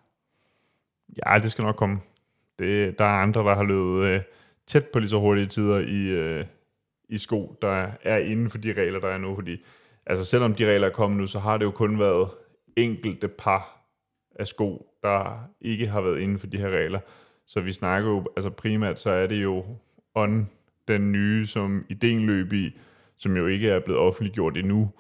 Ja, 1.26 1.38
det 1.38 1.50
skal 1.50 1.64
nok 1.64 1.76
komme. 1.76 2.00
Det, 2.58 2.98
der 2.98 3.04
er 3.04 3.22
andre, 3.22 3.40
der 3.40 3.54
har 3.54 3.62
løbet 3.62 4.06
øh, 4.06 4.22
tæt 4.66 4.86
på 4.86 4.98
lige 4.98 5.08
så 5.08 5.18
hurtige 5.18 5.46
tider 5.46 5.78
i, 5.78 6.08
øh, 6.08 6.46
i 7.08 7.18
sko, 7.18 7.58
der 7.62 7.90
er 8.02 8.18
inden 8.18 8.50
for 8.50 8.58
de 8.58 8.72
regler, 8.72 9.00
der 9.00 9.08
er 9.08 9.18
nu. 9.18 9.34
Fordi 9.34 9.64
altså, 10.06 10.24
selvom 10.24 10.54
de 10.54 10.70
regler 10.70 10.86
er 10.86 10.92
kommet 10.92 11.20
nu, 11.20 11.26
så 11.26 11.38
har 11.38 11.56
det 11.56 11.64
jo 11.64 11.70
kun 11.70 11.98
været 11.98 12.28
enkelte 12.76 13.28
par 13.28 13.78
af 14.34 14.46
sko, 14.46 14.94
der 15.02 15.48
ikke 15.60 15.86
har 15.86 16.00
været 16.00 16.20
inden 16.20 16.38
for 16.38 16.46
de 16.46 16.58
her 16.58 16.70
regler. 16.70 17.00
Så 17.46 17.60
vi 17.60 17.72
snakker 17.72 18.10
jo, 18.10 18.24
altså 18.36 18.50
primært, 18.50 19.00
så 19.00 19.10
er 19.10 19.26
det 19.26 19.42
jo 19.42 19.64
on 20.14 20.50
den 20.88 21.12
nye, 21.12 21.46
som 21.46 21.84
ideen 21.88 22.26
løb 22.26 22.52
i, 22.52 22.78
som 23.16 23.36
jo 23.36 23.46
ikke 23.46 23.70
er 23.70 23.80
blevet 23.80 24.00
offentliggjort 24.00 24.56
endnu, 24.56 24.90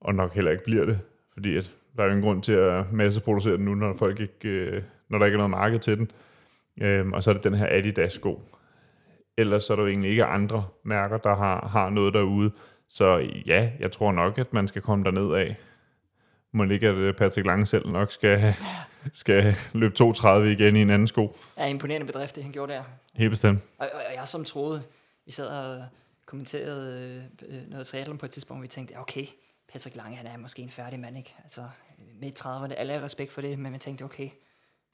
og 0.00 0.14
nok 0.14 0.34
heller 0.34 0.50
ikke 0.50 0.64
bliver 0.64 0.84
det, 0.84 1.00
fordi 1.32 1.56
at 1.56 1.72
der 1.96 2.02
er 2.02 2.06
jo 2.06 2.12
en 2.12 2.22
grund 2.22 2.42
til 2.42 2.52
at 2.52 2.92
masseproducere 2.92 3.56
den 3.56 3.64
nu, 3.64 3.74
når, 3.74 3.94
folk 3.94 4.20
ikke, 4.20 4.48
øh, 4.48 4.82
når 5.08 5.18
der 5.18 5.26
ikke 5.26 5.34
er 5.34 5.38
noget 5.38 5.50
marked 5.50 5.78
til 5.78 5.98
den. 5.98 6.10
Øhm, 6.82 7.12
og 7.12 7.22
så 7.22 7.30
er 7.30 7.34
det 7.34 7.44
den 7.44 7.54
her 7.54 7.66
Adidas-sko. 7.70 8.42
Ellers 9.42 9.64
så 9.64 9.72
er 9.72 9.76
der 9.76 9.82
jo 9.82 9.88
egentlig 9.88 10.10
ikke 10.10 10.24
andre 10.24 10.66
mærker, 10.82 11.16
der 11.16 11.34
har, 11.34 11.68
har 11.68 11.90
noget 11.90 12.14
derude. 12.14 12.50
Så 12.88 13.28
ja, 13.46 13.70
jeg 13.80 13.92
tror 13.92 14.12
nok, 14.12 14.38
at 14.38 14.52
man 14.52 14.68
skal 14.68 14.82
komme 14.82 15.04
derned 15.04 15.34
af. 15.34 15.56
Må 16.52 16.64
ikke, 16.64 16.88
at 16.88 16.94
øh, 16.94 17.14
Patrick 17.14 17.46
Lange 17.46 17.66
selv 17.66 17.88
nok 17.88 18.12
skal, 18.12 18.54
skal 19.12 19.54
løbe 19.72 19.94
2.30 20.00 20.28
igen 20.28 20.76
i 20.76 20.82
en 20.82 20.90
anden 20.90 21.08
sko. 21.08 21.36
Ja, 21.58 21.66
imponerende 21.66 22.06
bedrift, 22.06 22.36
det 22.36 22.44
han 22.44 22.52
gjorde 22.52 22.72
der. 22.72 22.82
Helt 23.14 23.30
bestemt. 23.30 23.60
Og, 23.78 23.88
og, 23.92 24.00
og 24.08 24.14
jeg 24.14 24.28
som 24.28 24.44
troede, 24.44 24.82
vi 25.26 25.32
sad 25.32 25.46
og 25.46 25.84
kommenterede 26.26 27.24
øh, 27.48 27.70
noget 27.70 27.86
triathlon 27.86 28.18
på 28.18 28.26
et 28.26 28.30
tidspunkt, 28.30 28.58
og 28.58 28.62
vi 28.62 28.68
tænkte, 28.68 28.98
okay, 28.98 29.26
Patrick 29.72 29.96
Lange, 29.96 30.16
han 30.16 30.26
er 30.26 30.36
måske 30.36 30.62
en 30.62 30.70
færdig 30.70 31.00
mand, 31.00 31.16
ikke? 31.18 31.34
Altså, 31.42 31.62
midt 32.20 32.40
30'erne, 32.40 32.74
alle 32.74 32.92
har 32.92 33.02
respekt 33.02 33.32
for 33.32 33.40
det, 33.40 33.58
men 33.58 33.72
man 33.72 33.80
tænkte, 33.80 34.02
okay, 34.02 34.28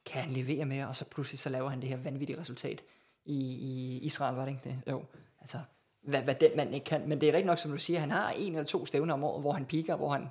kan 0.07 0.23
han 0.23 0.31
levere 0.31 0.64
mere? 0.64 0.88
Og 0.88 0.97
så 0.97 1.05
pludselig 1.05 1.38
så 1.38 1.49
laver 1.49 1.69
han 1.69 1.81
det 1.81 1.88
her 1.88 1.97
vanvittige 1.97 2.40
resultat 2.40 2.83
i, 3.25 3.39
i 3.39 3.99
Israel, 3.99 4.35
var 4.37 4.45
det 4.45 4.53
ikke 4.53 4.65
det? 4.65 4.93
Jo, 4.93 5.05
altså, 5.41 5.59
hvad, 6.03 6.23
hvad 6.23 6.35
den 6.35 6.51
mand 6.57 6.75
ikke 6.75 6.85
kan. 6.85 7.09
Men 7.09 7.21
det 7.21 7.29
er 7.29 7.33
rigtig 7.33 7.47
nok, 7.47 7.59
som 7.59 7.71
du 7.71 7.79
siger, 7.79 8.01
han 8.01 8.11
har 8.11 8.31
en 8.31 8.53
eller 8.53 8.65
to 8.65 8.87
stævner 8.87 9.15
om 9.15 9.25
året, 9.25 9.43
hvor 9.43 9.53
han 9.53 9.67
piker, 9.67 9.97
hvor 9.97 10.09
han, 10.09 10.29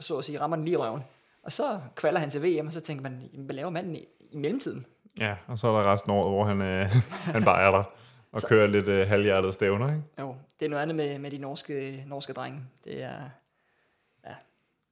så 0.00 0.18
at 0.18 0.24
sige, 0.24 0.40
rammer 0.40 0.56
den 0.56 0.64
lige 0.64 0.72
i 0.72 0.76
røven. 0.76 1.02
Og 1.42 1.52
så 1.52 1.80
kvalder 1.94 2.20
han 2.20 2.30
til 2.30 2.42
VM, 2.42 2.66
og 2.66 2.72
så 2.72 2.80
tænker 2.80 3.02
man, 3.02 3.30
hvad 3.34 3.54
laver 3.54 3.70
manden 3.70 3.96
i, 3.96 4.06
i 4.20 4.36
mellemtiden? 4.36 4.86
Ja, 5.18 5.36
og 5.46 5.58
så 5.58 5.68
er 5.68 5.82
der 5.82 5.92
resten 5.92 6.10
af 6.10 6.14
året, 6.14 6.30
hvor 6.30 6.44
han, 6.44 6.62
øh, 6.62 6.88
han 7.34 7.44
bare 7.44 7.62
er 7.62 7.70
der 7.70 7.84
og 8.34 8.40
så, 8.40 8.48
kører 8.48 8.66
lidt 8.66 8.88
øh, 8.88 9.08
halvhjertet 9.08 9.54
stævner, 9.54 9.88
ikke? 9.88 10.02
Jo, 10.18 10.36
det 10.60 10.66
er 10.66 10.70
noget 10.70 10.82
andet 10.82 10.96
med, 10.96 11.18
med 11.18 11.30
de 11.30 11.38
norske, 11.38 12.04
norske 12.06 12.32
drenge. 12.32 12.60
Det 12.84 13.02
er, 13.02 13.30
ja, 14.24 14.34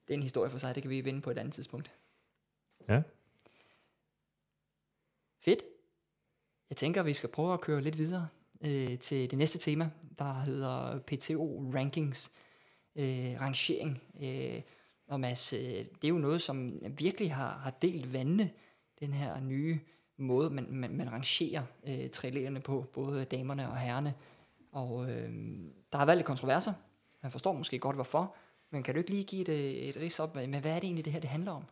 det 0.09 0.15
er 0.15 0.15
en 0.15 0.23
historie 0.23 0.51
for 0.51 0.59
sig, 0.59 0.75
det 0.75 0.83
kan 0.83 0.91
vi 0.91 1.01
vinde 1.01 1.21
på 1.21 1.31
et 1.31 1.39
andet 1.39 1.55
tidspunkt. 1.55 1.93
Ja. 2.89 3.03
Fedt. 5.41 5.63
Jeg 6.73 6.77
tænker, 6.77 7.01
at 7.01 7.07
vi 7.07 7.13
skal 7.13 7.29
prøve 7.29 7.53
at 7.53 7.61
køre 7.61 7.81
lidt 7.81 7.99
videre 7.99 8.29
øh, 8.61 8.99
til 8.99 9.31
det 9.31 9.39
næste 9.39 9.59
tema, 9.59 9.91
der 10.19 10.33
hedder 10.33 10.99
PTO 10.99 11.71
Rankings, 11.75 12.33
øh, 12.97 13.41
rangering. 13.41 14.03
Øh, 14.23 14.61
og 15.09 15.21
Mads, 15.21 15.53
øh, 15.53 15.61
det 15.61 16.05
er 16.05 16.09
jo 16.09 16.19
noget, 16.19 16.43
som 16.43 16.73
virkelig 16.99 17.35
har, 17.35 17.51
har 17.51 17.71
delt 17.71 18.13
vandene, 18.13 18.51
den 19.01 19.13
her 19.13 19.41
nye 19.41 19.81
måde, 20.17 20.51
man, 20.51 20.67
man, 20.71 20.97
man 20.97 21.13
rangerer 21.13 21.63
øh, 21.87 22.11
triatleterne 22.11 22.61
på, 22.61 22.87
både 22.95 23.25
damerne 23.25 23.69
og 23.69 23.79
herrerne. 23.79 24.15
Og 24.73 25.11
øh, 25.11 25.31
der 25.93 25.99
har 25.99 26.07
været 26.07 26.19
lidt 26.19 26.27
kontroverser. 26.27 26.73
Man 27.23 27.31
forstår 27.31 27.53
måske 27.53 27.79
godt, 27.79 27.97
hvorfor. 27.97 28.35
Men 28.71 28.83
kan 28.83 28.95
du 28.95 28.99
ikke 28.99 29.11
lige 29.11 29.25
give 29.25 29.41
et, 29.41 29.49
øh, 29.49 29.73
et 29.73 29.97
ris 29.97 30.21
op 30.21 30.35
med, 30.35 30.61
hvad 30.61 30.71
er 30.71 30.75
det 30.75 30.85
egentlig, 30.85 31.05
det 31.05 31.13
her 31.13 31.21
det 31.21 31.31
handler 31.31 31.53
om? 31.53 31.65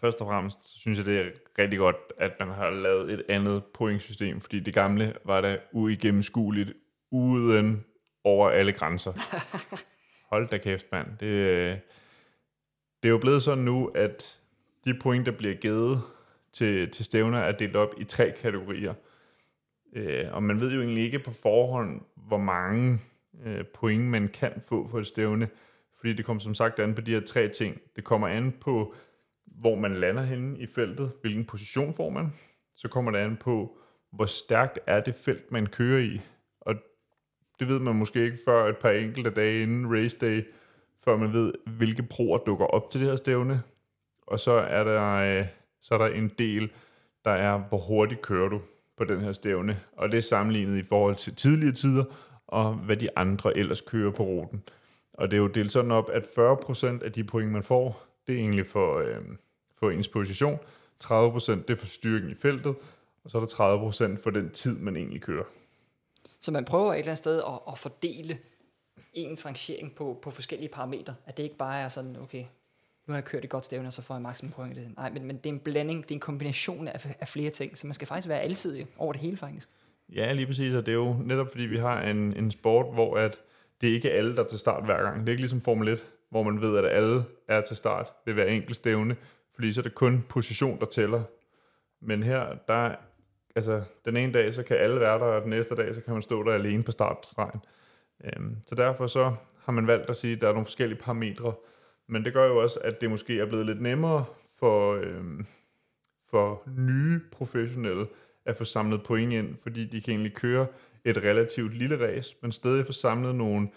Først 0.00 0.20
og 0.20 0.26
fremmest 0.26 0.78
synes 0.80 0.98
jeg, 0.98 1.06
det 1.06 1.20
er 1.20 1.30
rigtig 1.58 1.78
godt, 1.78 1.96
at 2.18 2.32
man 2.40 2.48
har 2.48 2.70
lavet 2.70 3.12
et 3.12 3.22
andet 3.28 3.64
pointsystem, 3.64 4.40
fordi 4.40 4.60
det 4.60 4.74
gamle 4.74 5.14
var 5.24 5.40
da 5.40 5.58
uigennemskueligt, 5.72 6.72
uden 7.10 7.84
over 8.24 8.50
alle 8.50 8.72
grænser. 8.72 9.12
Hold 10.30 10.48
da 10.48 10.58
kæft, 10.58 10.86
mand. 10.92 11.06
Det, 11.20 11.80
det 13.02 13.08
er 13.08 13.12
jo 13.12 13.18
blevet 13.18 13.42
sådan 13.42 13.64
nu, 13.64 13.86
at 13.86 14.40
de 14.84 14.98
point, 14.98 15.26
der 15.26 15.32
bliver 15.32 15.54
givet 15.54 16.02
til, 16.52 16.90
til 16.90 17.04
stævner, 17.04 17.38
er 17.38 17.52
delt 17.52 17.76
op 17.76 17.94
i 17.98 18.04
tre 18.04 18.32
kategorier. 18.42 18.94
Øh, 19.92 20.24
og 20.32 20.42
man 20.42 20.60
ved 20.60 20.72
jo 20.72 20.80
egentlig 20.80 21.04
ikke 21.04 21.18
på 21.18 21.32
forhånd, 21.32 22.00
hvor 22.14 22.38
mange 22.38 22.98
øh, 23.44 23.64
point 23.64 24.04
man 24.04 24.28
kan 24.28 24.62
få 24.68 24.88
for 24.88 24.98
et 24.98 25.06
stævne, 25.06 25.48
fordi 25.96 26.12
det 26.12 26.24
kommer 26.24 26.40
som 26.40 26.54
sagt 26.54 26.78
an 26.78 26.94
på 26.94 27.00
de 27.00 27.10
her 27.10 27.20
tre 27.20 27.48
ting. 27.48 27.80
Det 27.96 28.04
kommer 28.04 28.28
an 28.28 28.52
på 28.60 28.94
hvor 29.46 29.74
man 29.74 29.96
lander 29.96 30.22
henne 30.22 30.58
i 30.58 30.66
feltet, 30.66 31.12
hvilken 31.20 31.44
position 31.44 31.94
får 31.94 32.10
man. 32.10 32.32
Så 32.76 32.88
kommer 32.88 33.10
det 33.10 33.18
an 33.18 33.36
på, 33.36 33.78
hvor 34.12 34.26
stærkt 34.26 34.78
er 34.86 35.00
det 35.00 35.14
felt, 35.14 35.52
man 35.52 35.66
kører 35.66 36.00
i. 36.00 36.20
Og 36.60 36.74
det 37.60 37.68
ved 37.68 37.78
man 37.78 37.94
måske 37.94 38.24
ikke 38.24 38.38
før 38.44 38.68
et 38.68 38.76
par 38.76 38.90
enkelte 38.90 39.30
dage 39.30 39.62
inden 39.62 39.94
race 39.94 40.18
day, 40.18 40.42
før 41.04 41.16
man 41.16 41.32
ved, 41.32 41.52
hvilke 41.66 42.02
proer 42.02 42.38
dukker 42.38 42.66
op 42.66 42.90
til 42.90 43.00
det 43.00 43.08
her 43.08 43.16
stævne. 43.16 43.62
Og 44.26 44.40
så 44.40 44.52
er 44.52 44.84
der, 44.84 45.12
øh, 45.14 45.46
så 45.80 45.94
er 45.94 45.98
der 45.98 46.06
en 46.06 46.28
del, 46.38 46.72
der 47.24 47.30
er, 47.30 47.58
hvor 47.58 47.78
hurtigt 47.78 48.22
kører 48.22 48.48
du 48.48 48.60
på 48.96 49.04
den 49.04 49.20
her 49.20 49.32
stævne. 49.32 49.80
Og 49.92 50.12
det 50.12 50.18
er 50.18 50.22
sammenlignet 50.22 50.78
i 50.78 50.82
forhold 50.82 51.16
til 51.16 51.36
tidligere 51.36 51.74
tider, 51.74 52.04
og 52.46 52.74
hvad 52.74 52.96
de 52.96 53.18
andre 53.18 53.58
ellers 53.58 53.80
kører 53.80 54.10
på 54.10 54.22
ruten. 54.22 54.62
Og 55.12 55.30
det 55.30 55.36
er 55.36 55.40
jo 55.40 55.46
delt 55.46 55.72
sådan 55.72 55.90
op, 55.90 56.10
at 56.10 56.22
40% 56.22 57.04
af 57.04 57.12
de 57.12 57.24
point, 57.24 57.52
man 57.52 57.62
får, 57.62 58.13
det 58.26 58.34
er 58.34 58.38
egentlig 58.38 58.66
for, 58.66 58.98
øh, 58.98 59.22
for 59.78 59.90
ens 59.90 60.08
position. 60.08 60.58
30% 61.04 61.50
det 61.50 61.70
er 61.70 61.76
for 61.76 61.86
styrken 61.86 62.30
i 62.30 62.34
feltet, 62.34 62.76
og 63.24 63.30
så 63.30 63.38
er 63.38 63.40
der 63.40 64.16
30% 64.16 64.22
for 64.22 64.30
den 64.30 64.50
tid, 64.50 64.78
man 64.78 64.96
egentlig 64.96 65.20
kører. 65.20 65.44
Så 66.40 66.52
man 66.52 66.64
prøver 66.64 66.92
et 66.92 66.98
eller 66.98 67.10
andet 67.10 67.18
sted 67.18 67.38
at, 67.38 67.58
at 67.68 67.78
fordele 67.78 68.38
ens 69.12 69.46
rangering 69.46 69.94
på, 69.94 70.18
på 70.22 70.30
forskellige 70.30 70.68
parametre. 70.68 71.14
At 71.26 71.36
det 71.36 71.42
ikke 71.42 71.56
bare 71.56 71.80
er 71.80 71.88
sådan, 71.88 72.16
okay, 72.16 72.44
nu 73.06 73.12
har 73.12 73.14
jeg 73.14 73.24
kørt 73.24 73.44
et 73.44 73.50
godt 73.50 73.64
stævne, 73.64 73.88
og 73.88 73.92
så 73.92 74.02
får 74.02 74.14
jeg 74.14 74.22
maksimum 74.22 74.52
point 74.52 74.76
i 74.76 74.80
det. 74.80 74.96
Nej, 74.96 75.10
men, 75.10 75.24
men 75.24 75.36
det 75.36 75.46
er 75.46 75.52
en 75.52 75.60
blanding, 75.60 76.02
det 76.02 76.10
er 76.10 76.14
en 76.14 76.20
kombination 76.20 76.88
af, 76.88 77.16
af 77.20 77.28
flere 77.28 77.50
ting, 77.50 77.78
så 77.78 77.86
man 77.86 77.94
skal 77.94 78.06
faktisk 78.06 78.28
være 78.28 78.40
alsidig 78.40 78.86
over 78.98 79.12
det 79.12 79.20
hele 79.20 79.36
faktisk. 79.36 79.68
Ja, 80.14 80.32
lige 80.32 80.46
præcis, 80.46 80.74
og 80.74 80.86
det 80.86 80.92
er 80.92 80.96
jo 80.96 81.16
netop 81.24 81.50
fordi, 81.50 81.64
vi 81.64 81.76
har 81.76 82.02
en, 82.02 82.36
en 82.36 82.50
sport, 82.50 82.94
hvor 82.94 83.16
at 83.16 83.40
det 83.80 83.90
er 83.90 83.94
ikke 83.94 84.10
alle, 84.10 84.36
der 84.36 84.44
er 84.44 84.48
til 84.48 84.58
start 84.58 84.84
hver 84.84 85.02
gang. 85.02 85.20
Det 85.20 85.28
er 85.28 85.32
ikke 85.32 85.42
ligesom 85.42 85.60
Formel 85.60 85.88
1, 85.88 86.06
hvor 86.30 86.42
man 86.42 86.60
ved, 86.60 86.78
at 86.78 86.96
alle 86.96 87.24
er 87.48 87.60
til 87.60 87.76
start 87.76 88.06
ved 88.26 88.34
hver 88.34 88.44
enkelt 88.44 88.76
stævne, 88.76 89.16
fordi 89.54 89.72
så 89.72 89.80
er 89.80 89.82
det 89.82 89.94
kun 89.94 90.24
position, 90.28 90.80
der 90.80 90.86
tæller. 90.86 91.22
Men 92.00 92.22
her, 92.22 92.54
der, 92.68 92.94
altså, 93.56 93.82
den 94.04 94.16
ene 94.16 94.32
dag, 94.32 94.54
så 94.54 94.62
kan 94.62 94.76
alle 94.76 95.00
være 95.00 95.18
der, 95.18 95.24
og 95.24 95.42
den 95.42 95.50
næste 95.50 95.74
dag, 95.74 95.94
så 95.94 96.00
kan 96.00 96.12
man 96.12 96.22
stå 96.22 96.42
der 96.42 96.52
alene 96.52 96.82
på 96.82 96.92
startstregen. 96.92 97.60
Øhm, 98.24 98.56
så 98.66 98.74
derfor 98.74 99.06
så 99.06 99.34
har 99.64 99.72
man 99.72 99.86
valgt 99.86 100.10
at 100.10 100.16
sige, 100.16 100.34
at 100.34 100.40
der 100.40 100.48
er 100.48 100.52
nogle 100.52 100.66
forskellige 100.66 100.98
parametre, 100.98 101.54
men 102.08 102.24
det 102.24 102.32
gør 102.32 102.46
jo 102.46 102.56
også, 102.56 102.78
at 102.78 103.00
det 103.00 103.10
måske 103.10 103.40
er 103.40 103.46
blevet 103.46 103.66
lidt 103.66 103.80
nemmere 103.80 104.24
for, 104.58 104.94
øhm, 104.94 105.46
for 106.30 106.62
nye 106.66 107.20
professionelle 107.32 108.06
at 108.44 108.56
få 108.56 108.64
samlet 108.64 109.02
point 109.02 109.32
ind, 109.32 109.56
fordi 109.62 109.84
de 109.84 110.00
kan 110.00 110.12
egentlig 110.12 110.34
køre 110.34 110.66
et 111.04 111.16
relativt 111.16 111.74
lille 111.74 112.08
race, 112.08 112.36
men 112.42 112.52
stadig 112.52 112.86
få 112.86 112.92
samlet 112.92 113.34
nogle 113.34 113.68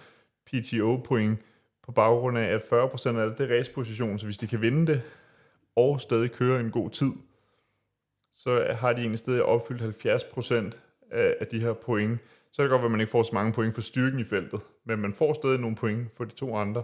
PTO-point 0.46 1.40
på 1.88 1.92
baggrund 1.92 2.38
af, 2.38 2.44
at 2.44 2.62
40% 2.62 3.18
af 3.18 3.36
det 3.36 3.52
er 3.52 3.58
raceposition, 3.58 4.20
så 4.20 4.26
hvis 4.26 4.38
de 4.38 4.48
kan 4.48 4.62
vinde 4.62 4.88
det, 4.88 5.02
og 5.76 6.02
stadig 6.02 6.32
køre 6.32 6.60
en 6.60 6.72
god 6.72 6.90
tid, 6.90 7.12
så 8.34 8.76
har 8.80 8.94
de 8.94 9.02
egentlig 9.02 9.20
stadig 9.20 9.44
opfyldt 9.44 10.06
70% 10.06 10.78
af, 11.12 11.36
af 11.40 11.48
de 11.48 11.60
her 11.60 11.74
point. 11.74 12.20
Så 12.52 12.62
er 12.62 12.64
det 12.64 12.72
godt, 12.72 12.86
at 12.86 12.92
man 12.92 13.00
ikke 13.00 13.12
får 13.12 13.24
så 13.24 13.32
mange 13.34 13.54
point 13.54 13.74
for 13.74 13.82
styrken 13.82 14.20
i 14.20 14.24
feltet, 14.24 14.60
men 14.86 15.00
man 15.00 15.14
får 15.14 15.34
stadig 15.34 15.60
nogle 15.60 15.76
point 15.76 16.08
for 16.18 16.24
de 16.24 16.36
to 16.36 16.56
andre, 16.56 16.84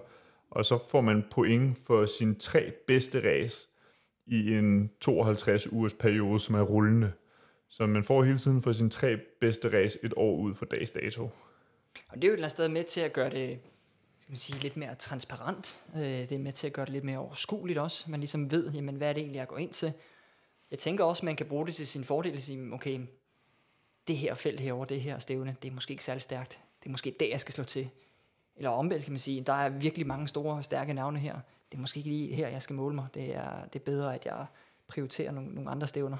og 0.52 0.66
så 0.66 0.78
får 0.92 1.02
man 1.02 1.26
point 1.32 1.78
for 1.88 2.06
sine 2.06 2.36
tre 2.36 2.72
bedste 2.88 3.30
race 3.30 3.68
i 4.26 4.54
en 4.54 4.92
52 5.02 5.72
ugers 5.72 5.94
periode, 5.94 6.40
som 6.40 6.56
er 6.56 6.62
rullende. 6.62 7.12
Så 7.70 7.86
man 7.86 8.04
får 8.04 8.24
hele 8.24 8.38
tiden 8.38 8.62
for 8.62 8.72
sine 8.72 8.90
tre 8.90 9.18
bedste 9.42 9.80
race 9.80 10.00
et 10.04 10.14
år 10.18 10.38
ud 10.38 10.54
for 10.54 10.66
dags 10.66 10.92
dato. 10.92 11.24
Og 12.10 12.16
det 12.16 12.24
er 12.24 12.28
jo 12.28 12.34
et 12.34 12.34
eller 12.34 12.46
andet 12.46 12.52
sted 12.52 12.70
med 12.70 12.84
til 12.84 13.02
at 13.02 13.14
gøre 13.14 13.30
det 13.30 13.60
skal 14.24 14.32
man 14.32 14.38
sige, 14.38 14.60
lidt 14.60 14.77
mere 14.77 14.96
transparent. 14.96 15.84
Øh, 15.96 16.01
det 16.01 16.32
er 16.32 16.39
med 16.39 16.51
til 16.51 16.68
at 16.68 16.74
gøre 16.74 16.86
det 16.86 16.94
lidt 16.94 17.03
mere 17.03 17.18
overskueligt 17.18 17.80
også. 17.80 18.12
Man 18.12 18.20
ligesom 18.20 18.51
ved, 18.51 18.72
jamen, 18.72 18.96
hvad 18.96 19.10
er 19.10 19.13
det 19.13 19.22
egentlig, 19.22 19.38
jeg 19.38 19.48
går 19.48 19.58
ind 19.58 19.70
til. 19.70 19.94
Jeg 20.72 20.80
tænker 20.80 21.03
også, 21.03 21.20
at 21.20 21.24
man 21.24 21.36
kan 21.36 21.46
bruge 21.46 21.65
det 21.65 21.75
til 21.75 21.88
sin 21.88 22.03
fordel 22.03 22.36
og 22.36 22.42
sige, 22.42 22.74
okay, 22.74 23.00
det 24.08 24.18
her 24.18 24.36
felt 24.36 24.60
herover, 24.60 24.86
det 24.86 25.01
her 25.01 25.20
stævne, 25.20 25.56
det 25.62 25.70
er 25.70 25.74
måske 25.74 25.92
ikke 25.92 26.03
særlig 26.03 26.22
stærkt. 26.22 26.60
Det 26.80 26.86
er 26.86 26.92
måske 26.92 27.15
det, 27.20 27.30
jeg 27.30 27.39
skal 27.39 27.53
slå 27.53 27.63
til. 27.63 27.89
Eller 28.56 28.70
omvendt 28.70 29.03
kan 29.03 29.13
man 29.13 29.20
sige, 29.20 29.42
der 29.42 29.53
er 29.53 29.70
virkelig 29.70 30.08
mange 30.08 30.27
store, 30.27 30.63
stærke 30.63 30.94
navne 30.94 31.20
her. 31.20 31.39
Det 31.72 31.77
er 31.77 31.82
måske 31.82 31.98
ikke 31.98 32.10
lige 32.10 32.36
her, 32.36 32.48
jeg 32.48 32.62
skal 32.62 32.75
måle 32.75 32.96
mig. 32.96 33.08
Det 33.13 33.36
er, 33.36 33.65
det 33.65 33.80
er 33.80 33.84
bedre, 33.84 34.15
at 34.15 34.25
jeg 34.25 34.46
prioriterer 34.88 35.32
nogle, 35.32 35.56
nogle 35.56 35.70
andre 35.70 35.88
stævner. 35.88 36.18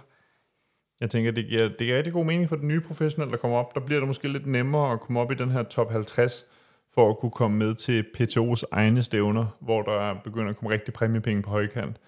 Jeg 1.00 1.10
tænker, 1.10 1.32
det 1.32 1.48
giver, 1.48 1.68
det 1.68 1.78
giver 1.78 1.98
rigtig 1.98 2.14
god 2.14 2.26
mening 2.26 2.50
for 2.50 2.56
den 2.56 2.68
nye 2.68 2.82
professionel, 2.82 3.32
der 3.32 3.38
kommer 3.38 3.58
op. 3.58 3.76
Der 3.76 3.82
bliver 3.82 4.00
det 4.00 4.08
måske 4.08 4.28
lidt 4.28 4.48
nemmere 4.48 4.94
at 4.94 5.00
komme 5.00 5.20
op 5.20 5.32
i 5.32 5.36
den 5.36 5.52
her 5.52 5.64
top 5.64 5.92
50, 5.92 6.46
for 6.94 7.10
at 7.10 7.18
kunne 7.18 7.32
komme 7.32 7.58
med 7.58 7.76
til 7.76 8.06
PTO's 8.18 8.64
egne 8.72 9.04
stævner, 9.04 9.58
hvor 9.60 9.82
der 9.82 10.14
begynder 10.24 10.50
at 10.50 10.58
komme 10.58 10.74
rigtig 10.74 10.94
præmiepenge 10.94 11.42
på 11.42 11.50
højkant. 11.50 12.02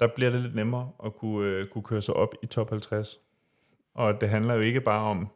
Der 0.00 0.08
bliver 0.14 0.30
det 0.30 0.40
lidt 0.40 0.54
nemmere 0.54 0.90
at 1.04 1.14
kunne, 1.16 1.48
øh, 1.48 1.68
kunne 1.68 1.84
køre 1.84 2.02
sig 2.02 2.14
op 2.14 2.34
i 2.42 2.46
top 2.46 2.70
50. 2.70 3.20
Og 3.94 4.20
det 4.20 4.28
handler 4.28 4.54
jo 4.54 4.60
ikke 4.60 4.80
bare 4.80 5.10
om 5.10 5.28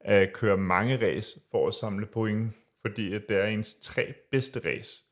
at 0.00 0.32
køre 0.32 0.56
mange 0.56 0.96
ræs 0.96 1.38
for 1.50 1.68
at 1.68 1.74
samle 1.74 2.06
point, 2.06 2.52
fordi 2.80 3.14
at 3.14 3.22
det 3.28 3.36
er 3.36 3.46
ens 3.46 3.74
tre 3.74 4.14
bedste 4.30 4.60
ræs 4.64 5.04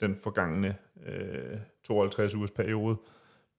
den 0.00 0.16
forgangne 0.16 0.76
øh, 1.06 1.58
52 1.84 2.34
ugers 2.34 2.50
periode, 2.50 2.96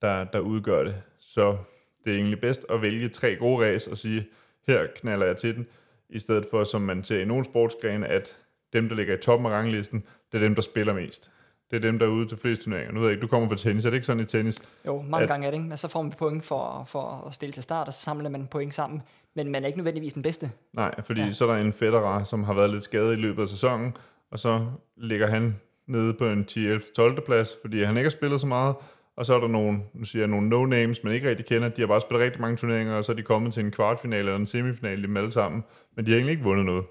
der, 0.01 0.23
der 0.23 0.39
udgør 0.39 0.83
det. 0.83 1.01
Så 1.17 1.57
det 2.05 2.11
er 2.13 2.17
egentlig 2.17 2.41
bedst 2.41 2.65
at 2.69 2.81
vælge 2.81 3.09
tre 3.09 3.35
gode 3.35 3.65
ræs 3.65 3.87
og 3.87 3.97
sige, 3.97 4.27
her 4.67 4.87
knaller 4.95 5.25
jeg 5.25 5.37
til 5.37 5.55
den, 5.55 5.67
i 6.09 6.19
stedet 6.19 6.45
for, 6.51 6.63
som 6.63 6.81
man 6.81 7.03
ser 7.03 7.19
i 7.19 7.25
nogle 7.25 7.45
sportsgrene, 7.45 8.07
at 8.07 8.37
dem, 8.73 8.89
der 8.89 8.95
ligger 8.95 9.13
i 9.13 9.17
toppen 9.17 9.45
af 9.45 9.51
ranglisten, 9.51 10.03
det 10.31 10.37
er 10.37 10.41
dem, 10.41 10.55
der 10.55 10.61
spiller 10.61 10.93
mest. 10.93 11.31
Det 11.71 11.75
er 11.75 11.81
dem, 11.81 11.99
der 11.99 12.05
er 12.05 12.09
ude 12.09 12.27
til 12.27 12.37
flest 12.37 12.61
turneringer. 12.61 12.93
Nu 12.93 12.99
ved 12.99 13.07
jeg 13.07 13.13
ikke, 13.13 13.21
du 13.21 13.27
kommer 13.27 13.49
fra 13.49 13.55
tennis, 13.55 13.85
er 13.85 13.89
det 13.89 13.97
ikke 13.97 14.05
sådan 14.05 14.23
i 14.23 14.25
tennis? 14.25 14.61
Jo, 14.85 15.01
mange 15.01 15.23
at, 15.23 15.29
gange 15.29 15.47
er 15.47 15.51
det 15.51 15.57
ikke. 15.57 15.69
Men 15.69 15.77
så 15.77 15.87
får 15.87 16.01
man 16.01 16.11
point 16.11 16.45
for, 16.45 16.83
for 16.87 17.27
at 17.27 17.33
stille 17.33 17.53
til 17.53 17.63
start, 17.63 17.87
og 17.87 17.93
så 17.93 17.99
samler 17.99 18.29
man 18.29 18.47
point 18.47 18.73
sammen. 18.73 19.01
Men 19.35 19.51
man 19.51 19.63
er 19.63 19.67
ikke 19.67 19.77
nødvendigvis 19.79 20.13
den 20.13 20.21
bedste. 20.21 20.51
Nej, 20.73 21.01
fordi 21.03 21.21
ja. 21.21 21.31
så 21.31 21.47
er 21.47 21.55
der 21.55 21.61
en 21.61 21.73
Federer, 21.73 22.23
som 22.23 22.43
har 22.43 22.53
været 22.53 22.69
lidt 22.69 22.83
skadet 22.83 23.17
i 23.17 23.21
løbet 23.21 23.41
af 23.41 23.47
sæsonen, 23.47 23.97
og 24.31 24.39
så 24.39 24.65
ligger 24.97 25.27
han 25.27 25.55
nede 25.87 26.13
på 26.13 26.27
en 26.27 26.45
10-11-12. 26.51 27.25
plads, 27.25 27.55
fordi 27.61 27.83
han 27.83 27.97
ikke 27.97 28.05
har 28.05 28.09
spillet 28.09 28.41
så 28.41 28.47
meget, 28.47 28.75
og 29.17 29.25
så 29.25 29.35
er 29.35 29.39
der 29.39 29.47
nogle, 29.47 29.79
nu 29.93 30.05
siger 30.05 30.21
jeg, 30.21 30.29
nogle 30.29 30.49
no-names, 30.49 30.99
man 31.03 31.13
ikke 31.13 31.29
rigtig 31.29 31.45
kender. 31.45 31.69
De 31.69 31.81
har 31.81 31.87
bare 31.87 32.01
spillet 32.01 32.25
rigtig 32.25 32.41
mange 32.41 32.57
turneringer, 32.57 32.93
og 32.93 33.05
så 33.05 33.11
er 33.11 33.15
de 33.15 33.23
kommet 33.23 33.53
til 33.53 33.65
en 33.65 33.71
kvartfinale 33.71 34.19
eller 34.19 34.35
en 34.35 34.47
semifinale 34.47 35.01
dem 35.01 35.17
alle 35.17 35.31
sammen. 35.31 35.63
Men 35.95 36.05
de 36.05 36.11
har 36.11 36.17
egentlig 36.17 36.31
ikke 36.31 36.43
vundet 36.43 36.65
noget. 36.65 36.85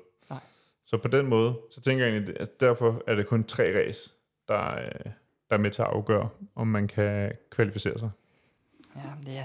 Så 0.88 0.96
på 0.98 1.08
den 1.08 1.26
måde, 1.26 1.58
så 1.70 1.80
tænker 1.80 2.04
jeg 2.04 2.12
egentlig, 2.12 2.40
at 2.40 2.60
derfor 2.60 3.02
er 3.06 3.14
det 3.14 3.26
kun 3.26 3.44
tre 3.44 3.86
race, 3.86 4.10
der, 4.48 4.74
der 5.50 5.56
er 5.56 5.58
med 5.58 5.70
til 5.70 5.82
at 5.82 5.88
afgøre, 5.88 6.28
om 6.54 6.66
man 6.66 6.88
kan 6.88 7.32
kvalificere 7.50 7.98
sig. 7.98 8.10
Ja, 8.96 9.10
det 9.26 9.38
er 9.38 9.44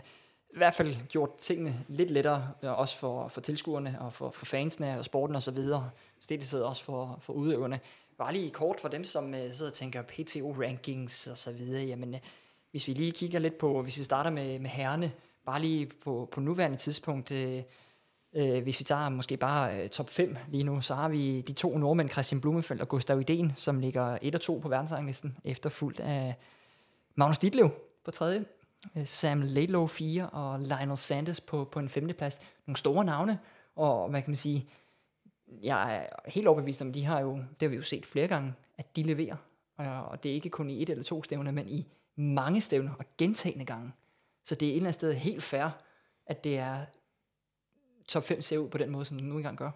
i 0.54 0.58
hvert 0.58 0.74
fald 0.74 1.08
gjort 1.08 1.38
tingene 1.38 1.86
lidt 1.88 2.12
lettere, 2.12 2.48
øh, 2.64 2.80
også 2.80 2.98
for, 2.98 3.28
for 3.28 3.42
tilskuerne 3.42 3.98
og 4.00 4.14
for, 4.14 4.30
for 4.30 4.46
fansene 4.46 4.98
og 4.98 5.06
sporten 5.06 5.36
osv. 5.36 5.58
sidder 6.42 6.66
også 6.66 6.84
for, 6.84 7.20
for 7.22 7.34
udøverne. 7.34 7.80
Bare 8.18 8.34
lige 8.34 8.50
kort 8.50 8.80
for 8.80 8.88
dem, 8.88 9.04
som 9.04 9.34
uh, 9.34 9.52
sidder 9.52 9.72
og 9.72 9.74
tænker 9.74 10.02
PTO-rankings 10.02 11.32
og 11.32 11.38
så 11.38 11.52
videre. 11.52 11.84
Jamen, 11.84 12.14
uh, 12.14 12.20
hvis 12.72 12.88
vi 12.88 12.94
lige 12.94 13.12
kigger 13.12 13.40
lidt 13.40 13.58
på, 13.58 13.82
hvis 13.82 13.98
vi 13.98 14.04
starter 14.04 14.30
med, 14.30 14.60
med 14.60 14.70
herrene, 14.70 15.12
bare 15.46 15.62
lige 15.62 15.86
på, 15.86 16.30
på 16.32 16.40
nuværende 16.40 16.78
tidspunkt, 16.78 17.32
øh, 17.32 17.64
øh, 18.36 18.64
hvis 18.64 18.80
vi 18.80 18.84
tager 18.84 19.10
måske 19.10 19.38
bare 19.38 19.84
øh, 19.84 19.90
top 19.90 20.10
5 20.10 20.38
lige 20.48 20.64
nu, 20.64 20.82
så 20.82 20.96
har 20.96 21.10
vi 21.10 21.42
de 21.42 21.54
to 21.54 21.78
nordmænd, 21.78 22.10
Christian 22.10 22.42
Blumenfeldt 22.42 22.82
og 22.82 22.88
Gustav 22.88 23.22
Iden, 23.22 23.54
som 23.56 23.80
ligger 23.80 24.18
1 24.22 24.36
og 24.36 24.42
2 24.42 24.58
på 24.58 24.70
verdensranglisten, 24.70 25.38
efterfulgt 25.44 26.00
af 26.00 26.36
Magnus 27.16 27.38
Ditlev 27.38 27.70
på 28.06 28.12
tredje, 28.12 28.46
øh, 28.98 29.08
Sam 29.08 29.42
Laidlow 29.42 29.88
4 29.88 30.30
og 30.30 30.60
Lionel 30.60 30.98
Sanders 30.98 31.42
på, 31.42 31.64
på 31.72 31.80
en 31.80 31.90
femteplads. 31.90 32.40
Nogle 32.68 32.78
store 32.78 33.06
navne, 33.06 33.40
og 33.76 34.10
hvad 34.10 34.22
kan 34.22 34.30
man 34.30 34.36
sige, 34.36 34.70
jeg 35.64 35.96
er 35.96 36.30
helt 36.30 36.48
overbevist 36.48 36.82
om, 36.82 36.94
de 36.94 37.06
har 37.06 37.20
jo, 37.20 37.36
det 37.36 37.62
har 37.62 37.68
vi 37.68 37.76
jo 37.76 37.82
set 37.82 38.06
flere 38.06 38.28
gange, 38.28 38.54
at 38.78 38.96
de 38.96 39.04
leverer. 39.04 39.36
Og 40.10 40.24
det 40.24 40.32
er 40.32 40.36
ikke 40.36 40.50
kun 40.50 40.70
i 40.70 40.82
et 40.82 40.90
eller 40.90 41.04
to 41.04 41.24
stævner, 41.24 41.52
men 41.52 41.70
i 41.70 41.88
mange 42.16 42.62
stævner 42.62 42.92
og 43.00 43.06
gentagende 43.18 43.66
gange. 43.66 43.92
Så 44.46 44.56
det 44.56 44.68
er 44.68 44.72
et 44.72 44.76
eller 44.76 44.88
andet 44.88 44.96
sted 44.96 45.14
helt 45.14 45.44
fair, 45.44 45.70
at 46.26 46.44
det 46.44 46.58
er 46.58 46.86
top 48.08 48.24
5 48.24 48.42
ser 48.42 48.58
ud 48.58 48.70
på 48.70 48.78
den 48.78 48.90
måde, 48.90 49.06
som 49.06 49.18
den 49.18 49.30
nu 49.30 49.38
engang 49.38 49.58
gør. 49.58 49.72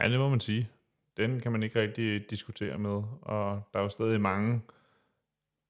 Ja, 0.00 0.08
det 0.08 0.18
må 0.18 0.28
man 0.28 0.40
sige. 0.40 0.70
Den 1.16 1.40
kan 1.40 1.52
man 1.52 1.62
ikke 1.62 1.80
rigtig 1.80 2.30
diskutere 2.30 2.78
med, 2.78 3.02
og 3.22 3.62
der 3.72 3.78
er 3.78 3.82
jo 3.82 3.88
stadig 3.88 4.20
mange, 4.20 4.60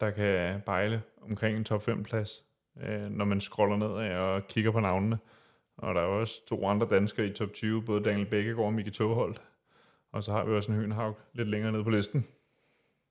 der 0.00 0.10
kan 0.10 0.60
bejle 0.66 1.02
omkring 1.22 1.56
en 1.56 1.64
top 1.64 1.82
5 1.82 2.02
plads, 2.02 2.44
øh, 2.80 3.10
når 3.10 3.24
man 3.24 3.40
scroller 3.40 3.76
ned 3.76 4.16
og 4.16 4.46
kigger 4.46 4.70
på 4.70 4.80
navnene. 4.80 5.18
Og 5.76 5.94
der 5.94 6.00
er 6.00 6.04
også 6.04 6.46
to 6.46 6.66
andre 6.68 6.88
danskere 6.90 7.26
i 7.26 7.32
top 7.32 7.52
20, 7.52 7.82
både 7.82 8.04
Daniel 8.04 8.26
Bækkegaard 8.26 8.66
og 8.66 8.72
Miki 8.72 8.90
Togholdt. 8.90 9.42
Og 10.12 10.24
så 10.24 10.32
har 10.32 10.44
vi 10.44 10.52
også 10.52 10.72
en 10.72 10.78
Høenhavn 10.78 11.14
lidt 11.32 11.48
længere 11.48 11.72
ned 11.72 11.84
på 11.84 11.90
listen. 11.90 12.26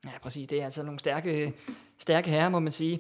Ja, 0.06 0.12
præcis. 0.22 0.48
Det 0.48 0.62
er 0.62 0.66
altså 0.66 0.84
nogle 0.84 1.00
stærke, 1.00 1.54
stærke 1.98 2.30
herrer, 2.30 2.50
må 2.50 2.60
man 2.60 2.72
sige. 2.72 3.00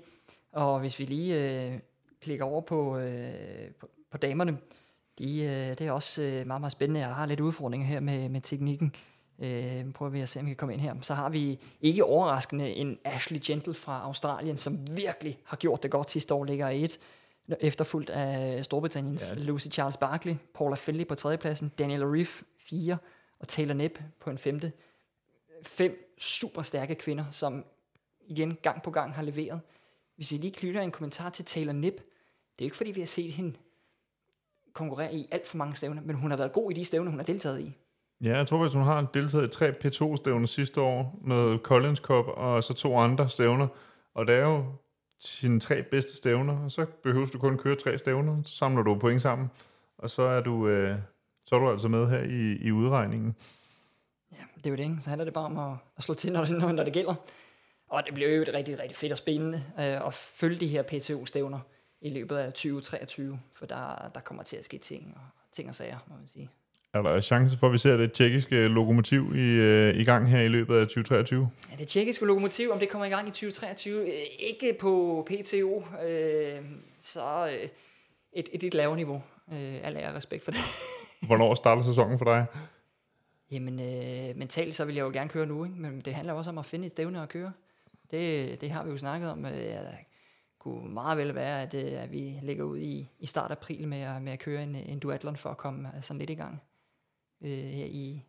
Og 0.52 0.80
hvis 0.80 1.00
vi 1.00 1.06
lige 1.06 1.64
øh, 1.72 1.80
klikker 2.22 2.46
over 2.46 2.62
på, 2.62 2.98
øh, 2.98 3.72
på, 3.80 3.90
på 4.12 4.18
damerne, 4.18 4.58
de, 5.20 5.42
øh, 5.42 5.70
det 5.70 5.82
er 5.82 5.92
også 5.92 6.22
øh, 6.22 6.48
meget, 6.48 6.62
meget 6.62 6.72
spændende. 6.72 7.00
Jeg 7.00 7.16
har 7.16 7.26
lidt 7.26 7.40
udfordringer 7.40 7.88
her 7.88 8.00
med, 8.00 8.30
med 8.30 8.42
teknikken. 8.42 8.96
Øh, 9.40 9.94
prøver 9.94 10.10
vi 10.12 10.22
at 10.22 10.30
se, 10.30 10.40
om 10.40 10.46
vi 10.46 10.50
kan 10.50 10.56
komme 10.56 10.74
ind 10.74 10.82
her. 10.82 10.96
Så 11.02 11.14
har 11.14 11.30
vi 11.30 11.60
ikke 11.82 12.06
overraskende 12.06 12.70
en 12.70 12.98
Ashley 13.04 13.40
Gentle 13.44 13.74
fra 13.74 14.02
Australien, 14.04 14.58
som 14.58 14.96
virkelig 14.96 15.40
har 15.44 15.58
gjort 15.58 15.84
det 15.84 15.92
godt 15.92 16.10
sidste 16.10 16.34
år, 16.34 16.44
ligger 16.44 16.70
i 16.70 16.84
et 16.84 17.00
efterfulgt 17.60 18.10
af 18.10 18.66
Storbritanniens 18.66 19.34
ja. 19.36 19.42
Lucy 19.42 19.68
Charles 19.68 19.98
Barkley, 19.98 20.36
Paula 20.54 20.76
Finley 20.76 21.08
på 21.08 21.16
tredjepladsen, 21.16 21.72
Daniel 21.78 22.06
Reef 22.06 22.42
4 22.58 22.98
og 23.40 23.48
Taylor 23.48 23.74
Nipp 23.74 24.00
på 24.20 24.30
en 24.30 24.38
femte. 24.38 24.72
Fem 25.64 26.14
super 26.18 26.62
stærke 26.62 26.96
kvinder, 26.96 27.26
som 27.32 27.66
igen 28.28 28.58
gang 28.62 28.84
på 28.84 28.92
gang 28.92 29.14
har 29.14 29.24
leveret. 29.24 29.62
Hvis 30.16 30.32
vi 30.32 30.38
lige 30.38 30.54
knytter 30.54 30.82
en 30.82 30.92
kommentar 30.92 31.30
til 31.30 31.46
Taylor 31.46 31.74
Nipp, 31.74 31.96
det 31.96 32.02
er 32.02 32.66
jo 32.66 32.66
ikke 32.66 32.78
fordi, 32.78 32.92
vi 32.92 33.00
har 33.02 33.08
set 33.08 33.34
hende 33.34 33.54
konkurrere 34.74 35.14
i 35.14 35.28
alt 35.32 35.48
for 35.48 35.58
mange 35.58 35.76
stævner, 35.76 36.02
men 36.02 36.16
hun 36.16 36.32
har 36.32 36.38
været 36.38 36.54
god 36.54 36.72
i 36.72 36.74
de 36.74 36.86
stævner, 36.86 37.12
hun 37.12 37.20
har 37.20 37.26
deltaget 37.26 37.60
i. 37.60 37.76
Ja, 38.24 38.38
jeg 38.38 38.48
tror, 38.48 38.66
at 38.66 38.74
hun 38.74 38.84
har 38.84 39.02
deltaget 39.14 39.48
i 39.48 39.50
tre 39.50 39.70
P2-stævner 39.70 40.46
sidste 40.46 40.82
år, 40.82 41.20
med 41.22 41.58
Collins 41.58 42.00
Cup 42.00 42.26
og 42.28 42.64
så 42.64 42.74
to 42.74 42.98
andre 42.98 43.30
stævner. 43.30 43.68
Og 44.14 44.28
det 44.28 44.36
er 44.36 44.40
jo 44.40 44.66
sine 45.20 45.60
tre 45.60 45.84
bedste 45.84 46.18
stævner, 46.18 46.64
og 46.64 46.72
så 46.72 46.86
behøver 47.04 47.26
du 47.26 47.40
kun 47.40 47.58
køre 47.58 47.76
tre 47.76 47.98
stævner, 47.98 48.44
så 48.46 48.56
samler 48.56 48.84
du 48.84 48.96
point 48.96 49.22
sammen, 49.22 49.50
og 49.98 50.10
så 50.10 50.22
er 50.22 50.42
du, 50.42 50.68
øh, 50.68 50.98
så 51.46 51.56
er 51.56 51.60
du 51.60 51.72
altså 51.72 51.88
med 51.88 52.10
her 52.10 52.20
i, 52.20 52.68
i 52.68 52.72
udregningen. 52.72 53.36
Ja, 54.32 54.44
det 54.58 54.66
er 54.66 54.70
jo 54.70 54.76
det, 54.76 54.84
ikke? 54.84 54.98
Så 55.02 55.10
handler 55.10 55.26
det 55.26 55.34
bare 55.34 55.46
om 55.46 55.58
at, 55.58 55.78
at 55.98 56.04
slå 56.04 56.14
til, 56.14 56.32
når 56.32 56.46
det, 56.46 56.76
når 56.76 56.84
det 56.84 56.94
gælder. 56.94 57.16
Og 57.90 58.04
det 58.06 58.14
bliver 58.14 58.30
jo 58.30 58.46
rigtig, 58.54 58.80
rigtig 58.80 58.98
fedt 58.98 59.12
og 59.12 59.18
spændende 59.18 59.64
øh, 59.80 60.08
at 60.08 60.14
følge 60.14 60.60
de 60.60 60.68
her 60.68 60.82
PTO-stævner 60.82 61.60
i 62.02 62.10
løbet 62.10 62.38
af 62.38 62.54
2023, 62.54 63.40
for 63.54 63.66
der, 63.66 64.12
der 64.14 64.20
kommer 64.20 64.44
til 64.44 64.58
at 64.58 64.66
ske 64.66 64.78
ting 64.78 65.14
og, 65.16 65.22
ting 65.52 65.70
og 65.70 65.76
sager, 65.76 65.98
må 66.08 66.16
man 66.16 66.28
sige. 66.28 66.50
Er 66.94 67.02
der 67.02 67.22
chance 67.22 67.58
for, 67.58 67.68
at 67.68 67.74
vi 67.74 67.78
ser 67.78 67.98
det 67.98 68.14
tjekkiske 68.14 68.68
lokomotiv 68.68 69.36
i, 69.36 69.50
øh, 69.50 69.96
i 69.96 70.04
gang 70.04 70.30
her 70.30 70.42
i 70.42 70.48
løbet 70.48 70.76
af 70.76 70.88
2023? 70.88 71.50
Ja, 71.72 71.76
det 71.76 71.88
tjekkiske 71.88 72.26
lokomotiv, 72.26 72.72
om 72.72 72.80
det 72.80 72.90
kommer 72.90 73.06
i 73.06 73.10
gang 73.10 73.28
i 73.28 73.32
2023, 73.32 74.02
øh, 74.02 74.14
ikke 74.40 74.78
på 74.80 75.28
PTO, 75.30 75.84
øh, 76.08 76.62
så 77.02 77.48
øh, 77.48 77.70
et, 78.34 78.50
et 78.52 78.62
lidt 78.62 78.74
lavere 78.74 78.98
niveau. 78.98 79.24
Øh, 79.52 79.80
al 79.84 79.98
ære 79.98 80.16
respekt 80.16 80.44
for 80.44 80.52
det. 80.52 80.60
Hvornår 81.28 81.56
starter 81.56 81.84
sæsonen 81.84 82.18
for 82.18 82.26
dig? 82.26 82.46
Jamen, 83.52 83.80
øh, 83.80 84.38
mentalt 84.38 84.76
så 84.76 84.86
vil 84.86 84.96
jeg 84.96 85.04
jo 85.04 85.10
gerne 85.10 85.30
køre 85.30 85.46
nu, 85.46 85.66
ikke? 85.66 85.76
men 85.76 86.02
det 86.02 86.14
handler 86.14 86.34
også 86.34 86.50
om 86.50 86.58
at 86.58 86.66
finde 86.66 86.86
et 86.86 86.92
stævne 86.92 87.22
at 87.22 87.30
køre. 87.30 87.52
Det, 88.12 88.62
det 88.62 88.72
har 88.72 88.84
vi 88.84 88.92
jo 88.92 88.98
snakket 88.98 89.32
om. 89.32 89.46
Ja, 89.46 89.82
kunne 90.60 90.94
meget 90.94 91.18
vel 91.18 91.36
være, 91.36 91.62
at, 91.62 91.74
øh, 91.74 92.04
at 92.04 92.12
vi 92.12 92.40
ligger 92.44 92.64
ud 92.64 92.78
i, 92.78 93.10
i 93.20 93.26
start 93.26 93.52
april 93.52 93.88
med 93.88 94.02
at, 94.02 94.22
med 94.22 94.32
at 94.32 94.40
køre 94.40 94.64
en, 94.64 94.76
en 94.76 95.00
duatlon 95.00 95.36
for 95.36 95.50
at 95.50 95.58
komme 95.58 95.90
øh, 95.96 96.04
sådan 96.04 96.20
lidt 96.20 96.30
i 96.30 96.36
gang 96.36 96.62
øh, 97.42 97.50
her 97.50 97.86
i, 97.86 98.24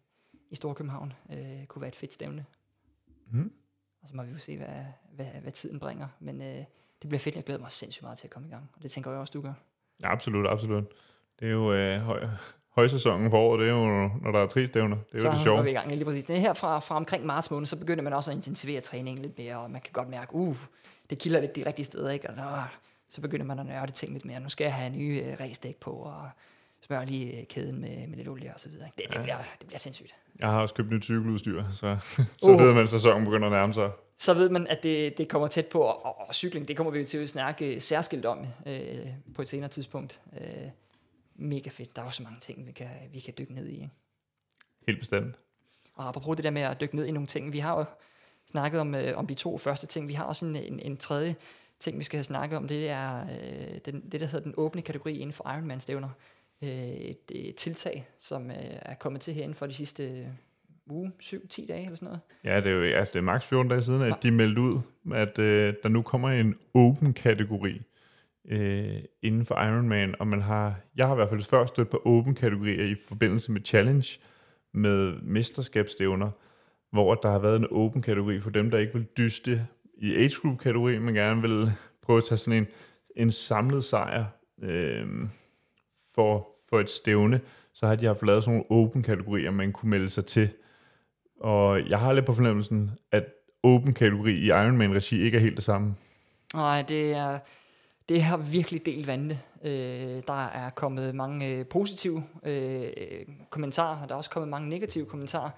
i 0.51 0.55
Storkøbenhavn. 0.55 1.13
Øh, 1.31 1.67
kunne 1.67 1.83
være 1.83 1.89
et 1.89 1.97
fedt 1.97 2.13
stævne. 2.13 2.45
Mm. 3.31 3.53
Og 4.03 4.09
så 4.09 4.17
må 4.17 4.23
vi 4.23 4.33
jo 4.33 4.39
se, 4.39 4.57
hvad, 4.57 4.85
hvad, 5.13 5.27
hvad 5.43 5.53
tiden 5.53 5.79
bringer. 5.79 6.09
Men 6.21 6.41
øh, 6.41 6.65
det 7.03 7.09
bliver 7.09 7.19
fedt. 7.19 7.37
Jeg 7.37 7.45
glæder 7.45 7.61
mig 7.61 7.73
sindssygt 7.73 8.03
meget 8.03 8.19
til 8.19 8.27
at 8.27 8.31
komme 8.31 8.49
i 8.49 8.51
gang. 8.51 8.71
Og 8.77 8.83
det 8.83 8.91
tænker 8.91 9.11
jeg 9.11 9.21
også, 9.21 9.33
du 9.33 9.41
gør. 9.41 9.53
Ja, 10.03 10.13
absolut, 10.13 10.47
absolut. 10.47 10.85
Det 11.41 11.49
er 11.49 11.53
jo 11.53 11.73
øh, 11.73 12.01
høj, 12.01 12.27
højsæsonen 12.69 13.31
på 13.31 13.37
året, 13.37 13.61
det 13.61 13.69
er 13.69 13.73
jo, 13.73 14.09
når 14.23 14.31
der 14.33 14.39
er 14.39 14.47
tre 14.47 14.67
stævner. 14.67 14.97
Det 15.13 15.17
er 15.17 15.21
så 15.21 15.29
jo 15.29 15.35
det 15.35 15.43
sjove. 15.43 15.59
Så 15.59 15.63
vi 15.63 15.71
i 15.71 15.73
gang, 15.73 15.91
lige 15.91 16.05
præcis. 16.05 16.25
Det 16.25 16.37
er 16.37 16.41
her 16.41 16.53
fra, 16.53 16.79
fra 16.79 16.97
omkring 16.97 17.27
marts 17.27 17.51
måned, 17.51 17.67
så 17.67 17.79
begynder 17.79 18.05
man 18.05 18.13
også 18.13 18.31
at 18.31 18.37
intensivere 18.37 18.81
træningen 18.81 19.23
lidt 19.23 19.39
mere, 19.39 19.57
og 19.59 19.71
man 19.71 19.81
kan 19.81 19.93
godt 19.93 20.09
mærke, 20.09 20.35
uh, 20.35 20.57
det 21.11 21.19
kilder 21.19 21.41
lidt 21.41 21.57
de 21.57 21.67
rigtige 21.67 21.87
steder, 21.87 22.11
ikke? 22.11 22.31
Og 22.31 22.37
nå, 22.37 22.43
så 23.09 23.21
begynder 23.21 23.47
man 23.47 23.59
at 23.59 23.67
nørde 23.67 23.93
ting 23.93 24.13
lidt 24.13 24.25
mere. 24.25 24.41
Nu 24.41 24.49
skal 24.49 24.65
jeg 24.65 24.75
have 24.75 24.91
nye 24.91 25.23
øh, 25.25 25.41
ræsdæk 25.41 25.77
på, 25.77 25.91
og 25.91 26.31
smøre 26.81 27.07
lige 27.07 27.41
øh, 27.41 27.47
kæden 27.47 27.81
med, 27.81 28.07
med 28.07 28.17
lidt 28.17 28.29
olie 28.29 28.55
og 28.55 28.61
så 28.61 28.69
videre. 28.69 28.89
Det, 28.97 29.05
det, 29.09 29.15
ja. 29.15 29.23
bliver, 29.23 29.39
det 29.59 29.67
bliver 29.67 29.79
sindssygt. 29.79 30.15
Jeg 30.41 30.49
har 30.49 30.61
også 30.61 30.75
købt 30.75 30.91
nyt 30.91 31.05
cykeludstyr, 31.05 31.65
så, 31.73 31.99
så 32.39 32.51
uh. 32.51 32.61
ved 32.61 32.73
man, 32.73 32.83
at 32.83 32.91
sæsonen 32.91 33.25
begynder 33.25 33.47
at 33.47 33.53
nærme 33.53 33.75
sig. 33.75 33.91
Så 34.17 34.35
ved 34.35 34.51
man, 34.51 34.67
at 34.67 34.83
det, 34.83 35.19
det 35.19 35.29
kommer 35.29 35.49
tæt 35.49 35.67
på, 35.67 35.81
og, 35.81 36.05
og, 36.05 36.29
og 36.29 36.35
cykling, 36.35 36.69
det 36.69 36.77
kommer 36.77 36.93
vi 36.93 36.99
jo 36.99 37.07
til 37.07 37.19
at 37.19 37.29
snakke 37.29 37.81
særskilt 37.81 38.27
om 38.27 38.47
øh, 38.67 39.07
på 39.35 39.43
et 39.43 39.49
senere 39.49 39.69
tidspunkt. 39.69 40.21
Øh, 40.41 40.69
mega 41.35 41.71
fedt. 41.71 41.97
Der 41.97 42.03
er 42.03 42.07
jo 42.07 42.11
så 42.11 42.23
mange 42.23 42.41
ting, 42.41 42.67
vi 42.67 42.73
kan, 42.73 42.89
vi 43.13 43.21
kan 43.21 43.35
dykke 43.39 43.55
ned 43.55 43.69
i. 43.69 43.75
Ikke? 43.75 43.91
Helt 44.87 44.99
bestemt. 44.99 45.35
Og 45.95 46.09
apropos 46.09 46.37
det 46.37 46.45
der 46.45 46.51
med 46.51 46.63
at 46.63 46.81
dykke 46.81 46.97
ned 46.97 47.07
i 47.07 47.11
nogle 47.11 47.27
ting, 47.27 47.53
vi 47.53 47.59
har 47.59 47.79
jo 47.79 47.85
snakket 48.51 48.81
om, 48.81 48.95
øh, 48.95 49.19
om 49.19 49.27
de 49.27 49.35
to 49.35 49.59
første 49.59 49.87
ting. 49.87 50.09
Vi 50.09 50.13
har 50.13 50.25
også 50.25 50.47
en, 50.47 50.57
en, 50.57 50.81
en 50.81 50.97
tredje 50.97 51.37
ting, 51.81 51.99
vi 51.99 52.05
skal 52.05 52.17
have 52.17 52.25
snakket 52.25 52.57
om. 52.57 52.69
Det 52.69 52.89
er 52.89 53.21
øh, 53.21 53.79
den, 53.87 54.01
det, 54.13 54.21
der 54.21 54.27
hedder 54.27 54.45
den 54.45 54.55
åbne 54.57 54.83
kategori 54.83 55.19
inden 55.19 55.33
for 55.33 55.53
Ironman-stævner. 55.53 56.09
Øh, 56.63 56.69
et, 56.71 57.19
et 57.31 57.55
tiltag, 57.55 58.07
som 58.19 58.51
øh, 58.51 58.57
er 58.61 58.95
kommet 58.95 59.21
til 59.21 59.35
herinde 59.35 59.55
for 59.55 59.67
de 59.67 59.75
sidste 59.75 60.11
øh, 60.11 60.27
uge, 60.87 61.13
7-10 61.23 61.67
dage 61.67 61.85
eller 61.85 61.97
sådan 61.97 62.07
noget. 62.07 62.21
Ja, 62.45 62.57
det 62.57 62.67
er 62.67 62.71
jo 62.71 62.83
ja, 62.83 63.01
det 63.01 63.17
er 63.17 63.21
maks 63.21 63.47
14 63.47 63.71
dage 63.71 63.83
siden, 63.83 64.03
at 64.03 64.23
de 64.23 64.31
meldte 64.31 64.61
ud, 64.61 64.81
at 65.15 65.39
øh, 65.39 65.75
der 65.83 65.89
nu 65.89 66.03
kommer 66.03 66.29
en 66.29 66.55
åben 66.75 67.13
kategori 67.13 67.81
øh, 68.49 68.97
inden 69.23 69.45
for 69.45 69.63
Ironman, 69.63 70.15
og 70.19 70.27
man 70.27 70.43
har, 70.43 70.81
jeg 70.97 71.07
har 71.07 71.15
i 71.15 71.17
hvert 71.17 71.29
fald 71.29 71.43
før 71.43 71.67
stødt 71.67 71.91
på 71.91 72.03
åben 72.05 72.35
kategorier 72.35 72.85
i 72.85 72.95
forbindelse 73.09 73.53
med 73.53 73.61
challenge 73.65 74.21
med 74.73 75.23
mesterskabsstævner, 75.23 76.31
hvor 76.93 77.15
der 77.15 77.31
har 77.31 77.39
været 77.39 77.57
en 77.57 77.67
åben 77.71 78.03
kategori 78.03 78.41
for 78.41 78.51
dem, 78.51 78.71
der 78.71 78.79
ikke 78.79 78.93
vil 78.93 79.07
dyste 79.19 79.67
i 79.99 80.15
age 80.15 80.35
group 80.43 80.59
kategori, 80.59 80.99
men 80.99 81.15
gerne 81.15 81.43
vil 81.43 81.73
prøve 82.03 82.17
at 82.17 82.25
tage 82.25 82.39
sådan 82.39 82.59
en, 82.59 82.67
en 83.17 83.31
samlet 83.31 83.85
sejr 83.85 84.25
øh, 84.63 85.07
for, 86.15 86.49
for 86.71 86.81
et 86.81 86.91
stævne, 86.91 87.41
så 87.73 87.87
har 87.87 87.95
de 87.95 88.07
haft 88.07 88.23
lavet 88.23 88.45
sådan 88.45 88.65
nogle 88.69 88.85
open 88.85 89.03
kategorier, 89.03 89.51
man 89.51 89.73
kunne 89.73 89.91
melde 89.91 90.11
sig 90.11 90.27
til. 90.27 90.49
Og 91.41 91.89
jeg 91.89 91.99
har 91.99 92.13
lidt 92.13 92.27
på 92.27 92.35
fornemmelsen, 92.35 92.91
at 93.13 93.25
open 93.63 93.95
kategori 93.95 94.33
i 94.33 94.47
Ironman-regi 94.47 95.23
ikke 95.23 95.37
er 95.37 95.43
helt 95.43 95.57
det 95.57 95.65
samme. 95.65 95.95
Nej, 96.55 96.83
det 96.83 97.13
er, 97.13 97.39
det 98.09 98.23
har 98.23 98.37
virkelig 98.37 98.87
delt 98.87 99.07
vandene. 99.07 99.39
Øh, 99.65 100.23
der 100.27 100.47
er 100.47 100.71
kommet 100.71 101.15
mange 101.15 101.47
øh, 101.47 101.67
positive 101.67 102.23
øh, 102.43 102.87
kommentarer, 103.51 104.03
og 104.03 104.09
der 104.09 104.15
er 104.15 104.19
også 104.19 104.31
kommet 104.31 104.49
mange 104.49 104.69
negative 104.69 105.07
kommentarer. 105.07 105.51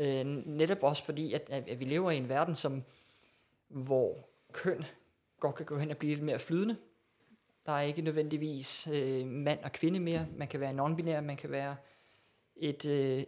Øh, 0.00 0.26
netop 0.46 0.82
også 0.82 1.04
fordi, 1.04 1.32
at, 1.32 1.50
at 1.50 1.80
vi 1.80 1.84
lever 1.84 2.10
i 2.10 2.16
en 2.16 2.28
verden, 2.28 2.54
som, 2.54 2.82
hvor 3.68 4.28
køn 4.52 4.84
godt 5.40 5.54
kan 5.54 5.66
gå 5.66 5.78
hen 5.78 5.90
og 5.90 5.96
blive 5.96 6.14
lidt 6.14 6.24
mere 6.24 6.38
flydende. 6.38 6.76
Der 7.66 7.72
er 7.72 7.80
ikke 7.80 8.02
nødvendigvis 8.02 8.88
øh, 8.92 9.26
mand 9.26 9.58
og 9.62 9.72
kvinde 9.72 10.00
mere. 10.00 10.26
Man 10.36 10.48
kan 10.48 10.60
være 10.60 10.72
non-binær, 10.72 11.20
man 11.20 11.36
kan 11.36 11.50
være 11.50 11.76
et, 12.56 12.86
øh, 12.86 13.24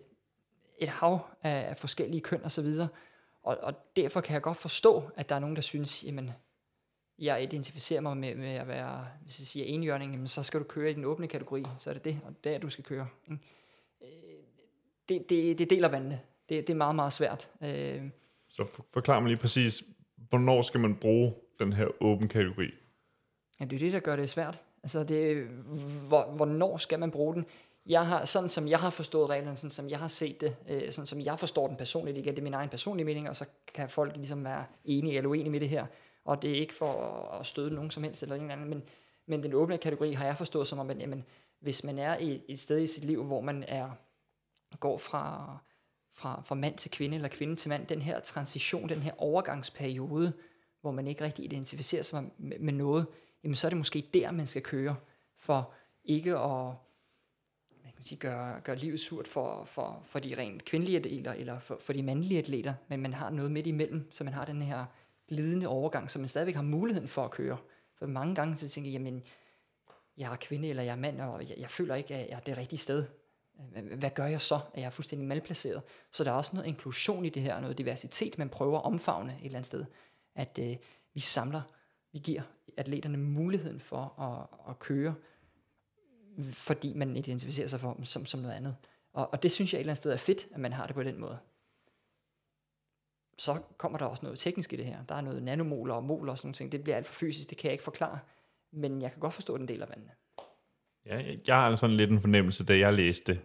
et 0.78 0.88
hav 0.88 1.20
af, 1.42 1.68
af 1.68 1.76
forskellige 1.76 2.20
køn 2.20 2.44
osv. 2.44 2.66
Og, 3.42 3.58
og 3.62 3.74
derfor 3.96 4.20
kan 4.20 4.34
jeg 4.34 4.42
godt 4.42 4.56
forstå, 4.56 5.02
at 5.16 5.28
der 5.28 5.34
er 5.34 5.38
nogen, 5.38 5.56
der 5.56 5.62
synes, 5.62 6.04
jamen, 6.04 6.30
jeg 7.18 7.42
identificerer 7.42 8.00
mig 8.00 8.16
med, 8.16 8.34
med 8.34 8.54
at 8.54 8.68
være, 8.68 9.06
hvis 9.22 9.40
jeg 9.40 9.46
siger 9.46 9.66
enhjørning, 9.66 10.12
jamen, 10.12 10.28
så 10.28 10.42
skal 10.42 10.60
du 10.60 10.64
køre 10.64 10.90
i 10.90 10.94
den 10.94 11.04
åbne 11.04 11.28
kategori, 11.28 11.64
så 11.78 11.90
er 11.90 11.94
det 11.94 12.04
det, 12.04 12.20
og 12.24 12.34
der 12.44 12.58
du 12.58 12.70
skal 12.70 12.84
køre. 12.84 13.08
Ikke? 13.30 13.42
Det, 15.08 15.30
det, 15.30 15.58
det 15.58 15.70
deler 15.70 15.88
vandene. 15.88 16.20
Det, 16.52 16.66
det 16.66 16.72
er 16.72 16.76
meget, 16.76 16.96
meget 16.96 17.12
svært. 17.12 17.50
Øh, 17.62 18.02
så 18.48 18.66
forklar 18.92 19.20
mig 19.20 19.28
lige 19.28 19.38
præcis, 19.38 19.82
hvornår 20.16 20.62
skal 20.62 20.80
man 20.80 20.96
bruge 20.96 21.34
den 21.58 21.72
her 21.72 21.86
åben 22.00 22.28
kategori? 22.28 22.70
Ja, 23.60 23.64
det 23.64 23.76
er 23.76 23.78
det, 23.78 23.92
der 23.92 24.00
gør 24.00 24.16
det 24.16 24.30
svært. 24.30 24.62
Altså, 24.82 25.04
det, 25.04 25.46
hvor, 26.08 26.24
hvornår 26.36 26.76
skal 26.76 26.98
man 26.98 27.10
bruge 27.10 27.34
den? 27.34 27.46
Jeg 27.86 28.06
har, 28.06 28.24
sådan 28.24 28.48
som 28.48 28.68
jeg 28.68 28.78
har 28.78 28.90
forstået 28.90 29.30
reglerne, 29.30 29.56
sådan 29.56 29.70
som 29.70 29.90
jeg 29.90 29.98
har 29.98 30.08
set 30.08 30.40
det, 30.40 30.56
øh, 30.68 30.92
sådan 30.92 31.06
som 31.06 31.20
jeg 31.20 31.38
forstår 31.38 31.66
den 31.66 31.76
personligt, 31.76 32.18
igen, 32.18 32.34
det 32.34 32.38
er 32.38 32.42
min 32.42 32.54
egen 32.54 32.68
personlige 32.68 33.04
mening, 33.04 33.28
og 33.28 33.36
så 33.36 33.44
kan 33.74 33.88
folk 33.88 34.16
ligesom 34.16 34.44
være 34.44 34.64
enige 34.84 35.16
eller 35.16 35.30
uenige 35.30 35.50
med 35.50 35.60
det 35.60 35.68
her 35.68 35.86
og 36.24 36.42
det 36.42 36.50
er 36.50 36.54
ikke 36.54 36.74
for 36.74 37.24
at 37.40 37.46
støde 37.46 37.74
nogen 37.74 37.90
som 37.90 38.02
helst 38.02 38.22
eller 38.22 38.36
en 38.36 38.50
anden, 38.50 38.68
men, 38.68 38.82
men 39.26 39.42
den 39.42 39.54
åbne 39.54 39.78
kategori 39.78 40.12
har 40.12 40.24
jeg 40.24 40.36
forstået 40.36 40.66
som 40.66 40.78
om, 40.78 40.90
at 40.90 40.98
jamen, 40.98 41.24
hvis 41.60 41.84
man 41.84 41.98
er 41.98 42.18
i 42.18 42.42
et 42.48 42.58
sted 42.58 42.80
i 42.80 42.86
sit 42.86 43.04
liv, 43.04 43.24
hvor 43.24 43.40
man 43.40 43.64
er 43.68 43.90
går 44.80 44.98
fra, 44.98 45.56
fra, 46.12 46.42
fra 46.44 46.54
mand 46.54 46.76
til 46.78 46.90
kvinde 46.90 47.14
eller 47.14 47.28
kvinde 47.28 47.56
til 47.56 47.68
mand, 47.68 47.86
den 47.86 48.02
her 48.02 48.20
transition, 48.20 48.88
den 48.88 49.02
her 49.02 49.12
overgangsperiode, 49.18 50.32
hvor 50.80 50.90
man 50.90 51.06
ikke 51.06 51.24
rigtig 51.24 51.44
identificerer 51.44 52.02
sig 52.02 52.24
med, 52.38 52.58
med 52.58 52.72
noget, 52.72 53.06
jamen 53.44 53.56
så 53.56 53.66
er 53.66 53.68
det 53.68 53.78
måske 53.78 54.08
der, 54.14 54.30
man 54.30 54.46
skal 54.46 54.62
køre, 54.62 54.96
for 55.38 55.74
ikke 56.04 56.38
at 56.38 56.74
man 57.84 57.92
kan 57.96 58.04
sige, 58.04 58.18
gøre, 58.18 58.60
gøre 58.60 58.76
livet 58.76 59.00
surt 59.00 59.28
for, 59.28 59.64
for, 59.64 60.00
for 60.04 60.18
de 60.18 60.34
rent 60.38 60.64
kvindelige 60.64 60.98
atleter, 60.98 61.32
eller 61.32 61.58
for, 61.58 61.78
for 61.80 61.92
de 61.92 62.02
mandlige 62.02 62.38
atleter, 62.38 62.74
men 62.88 63.00
man 63.00 63.12
har 63.12 63.30
noget 63.30 63.50
midt 63.50 63.66
imellem, 63.66 64.12
så 64.12 64.24
man 64.24 64.32
har 64.32 64.44
den 64.44 64.62
her 64.62 64.84
glidende 65.28 65.68
overgang, 65.68 66.10
så 66.10 66.18
man 66.18 66.28
stadigvæk 66.28 66.54
har 66.54 66.62
muligheden 66.62 67.08
for 67.08 67.24
at 67.24 67.30
køre. 67.30 67.56
For 67.98 68.06
mange 68.06 68.34
gange 68.34 68.56
så 68.56 68.68
tænker 68.68 68.90
jeg, 68.90 68.92
jamen, 68.92 69.22
jeg 70.16 70.32
er 70.32 70.36
kvinde 70.36 70.68
eller 70.68 70.82
jeg 70.82 70.92
er 70.92 70.96
mand, 70.96 71.20
og 71.20 71.48
jeg, 71.48 71.56
jeg 71.58 71.70
føler 71.70 71.94
ikke, 71.94 72.14
at 72.14 72.28
jeg 72.30 72.36
er 72.36 72.40
det 72.40 72.58
rigtige 72.58 72.78
sted. 72.78 73.04
Hvad 73.96 74.10
gør 74.10 74.26
jeg 74.26 74.40
så? 74.40 74.60
Er 74.74 74.80
jeg 74.80 74.92
fuldstændig 74.92 75.28
malplaceret? 75.28 75.82
Så 76.10 76.24
der 76.24 76.30
er 76.30 76.34
også 76.34 76.50
noget 76.54 76.68
inklusion 76.68 77.24
i 77.24 77.28
det 77.28 77.42
her, 77.42 77.60
noget 77.60 77.78
diversitet, 77.78 78.38
man 78.38 78.48
prøver 78.48 78.78
at 78.78 78.84
omfavne 78.84 79.32
et 79.40 79.44
eller 79.44 79.58
andet 79.58 79.66
sted. 79.66 79.84
At 80.34 80.58
øh, 80.58 80.76
vi 81.14 81.20
samler, 81.20 81.62
vi 82.12 82.18
giver 82.18 82.42
atleterne 82.76 83.18
muligheden 83.18 83.80
for 83.80 84.20
at, 84.20 84.70
at 84.70 84.78
køre, 84.78 85.14
fordi 86.52 86.92
man 86.92 87.16
identificerer 87.16 87.68
sig 87.68 87.80
for 87.80 87.94
dem 87.94 88.04
som, 88.04 88.26
som 88.26 88.40
noget 88.40 88.54
andet. 88.54 88.76
Og, 89.12 89.32
og 89.32 89.42
det 89.42 89.52
synes 89.52 89.72
jeg 89.72 89.78
et 89.78 89.80
eller 89.80 89.90
andet 89.90 90.02
sted 90.02 90.12
er 90.12 90.16
fedt, 90.16 90.48
at 90.52 90.60
man 90.60 90.72
har 90.72 90.86
det 90.86 90.94
på 90.94 91.02
den 91.02 91.18
måde. 91.18 91.38
så 93.38 93.62
kommer 93.76 93.98
der 93.98 94.06
også 94.06 94.22
noget 94.22 94.38
teknisk 94.38 94.72
i 94.72 94.76
det 94.76 94.86
her. 94.86 95.04
Der 95.04 95.14
er 95.14 95.20
noget 95.20 95.42
nanomoler 95.42 95.94
og 95.94 96.04
moler 96.04 96.32
og 96.32 96.38
sådan 96.38 96.46
nogle 96.46 96.54
ting. 96.54 96.72
Det 96.72 96.82
bliver 96.82 96.96
alt 96.96 97.06
for 97.06 97.14
fysisk, 97.14 97.50
det 97.50 97.58
kan 97.58 97.68
jeg 97.68 97.72
ikke 97.72 97.84
forklare. 97.84 98.18
Men 98.70 99.02
jeg 99.02 99.10
kan 99.10 99.20
godt 99.20 99.34
forstå 99.34 99.58
den 99.58 99.68
del 99.68 99.82
af 99.82 99.88
vandene. 99.88 100.10
Ja, 101.06 101.22
jeg- 101.48 101.56
har 101.56 101.74
sådan 101.74 101.96
lidt 101.96 102.10
en 102.10 102.20
fornemmelse, 102.20 102.64
da 102.64 102.78
jeg 102.78 102.92
læste, 102.92 103.38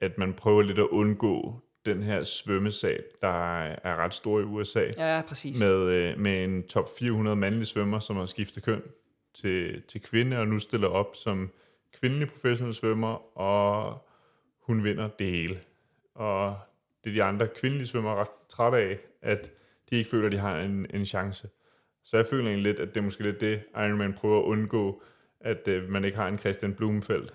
at 0.00 0.18
man 0.18 0.34
prøver 0.34 0.62
lidt 0.62 0.78
at 0.78 0.86
undgå 0.86 1.60
den 1.86 2.02
her 2.02 2.24
svømmesag, 2.24 3.00
der 3.22 3.62
er 3.64 3.96
ret 3.96 4.14
stor 4.14 4.40
i 4.40 4.42
USA, 4.42 4.84
Ja, 4.96 5.22
præcis. 5.28 5.60
med, 5.60 5.70
øh, 5.74 6.18
med 6.18 6.44
en 6.44 6.62
top 6.62 6.98
400 6.98 7.36
mandlige 7.36 7.64
svømmer, 7.64 7.98
som 7.98 8.16
har 8.16 8.24
skiftet 8.26 8.62
køn 8.62 8.82
til, 9.34 9.82
til 9.88 10.02
kvinde, 10.02 10.38
og 10.38 10.48
nu 10.48 10.58
stiller 10.58 10.88
op 10.88 11.16
som 11.16 11.50
kvindelig 12.00 12.28
professionel 12.28 12.74
svømmer, 12.74 13.38
og 13.38 13.98
hun 14.66 14.84
vinder 14.84 15.08
det 15.08 15.26
hele. 15.26 15.58
Og 16.14 16.56
det 17.04 17.10
er 17.10 17.14
de 17.14 17.22
andre 17.22 17.48
kvindelige 17.48 17.86
svømmer 17.86 18.14
ret 18.14 18.28
trætte 18.48 18.78
af, 18.78 18.98
at 19.22 19.50
de 19.90 19.96
ikke 19.96 20.10
føler, 20.10 20.26
at 20.26 20.32
de 20.32 20.38
har 20.38 20.60
en, 20.60 20.86
en 20.94 21.06
chance. 21.06 21.48
Så 22.04 22.16
jeg 22.16 22.26
føler 22.26 22.48
egentlig 22.50 22.72
lidt, 22.72 22.80
at 22.80 22.88
det 22.94 22.96
er 23.00 23.04
måske 23.04 23.22
lidt 23.22 23.40
det, 23.40 23.60
Ironman 23.76 24.12
prøver 24.14 24.38
at 24.38 24.44
undgå, 24.44 25.02
at 25.40 25.68
øh, 25.68 25.88
man 25.88 26.04
ikke 26.04 26.16
har 26.16 26.28
en 26.28 26.38
Christian 26.38 26.74
Blumenfeldt, 26.74 27.34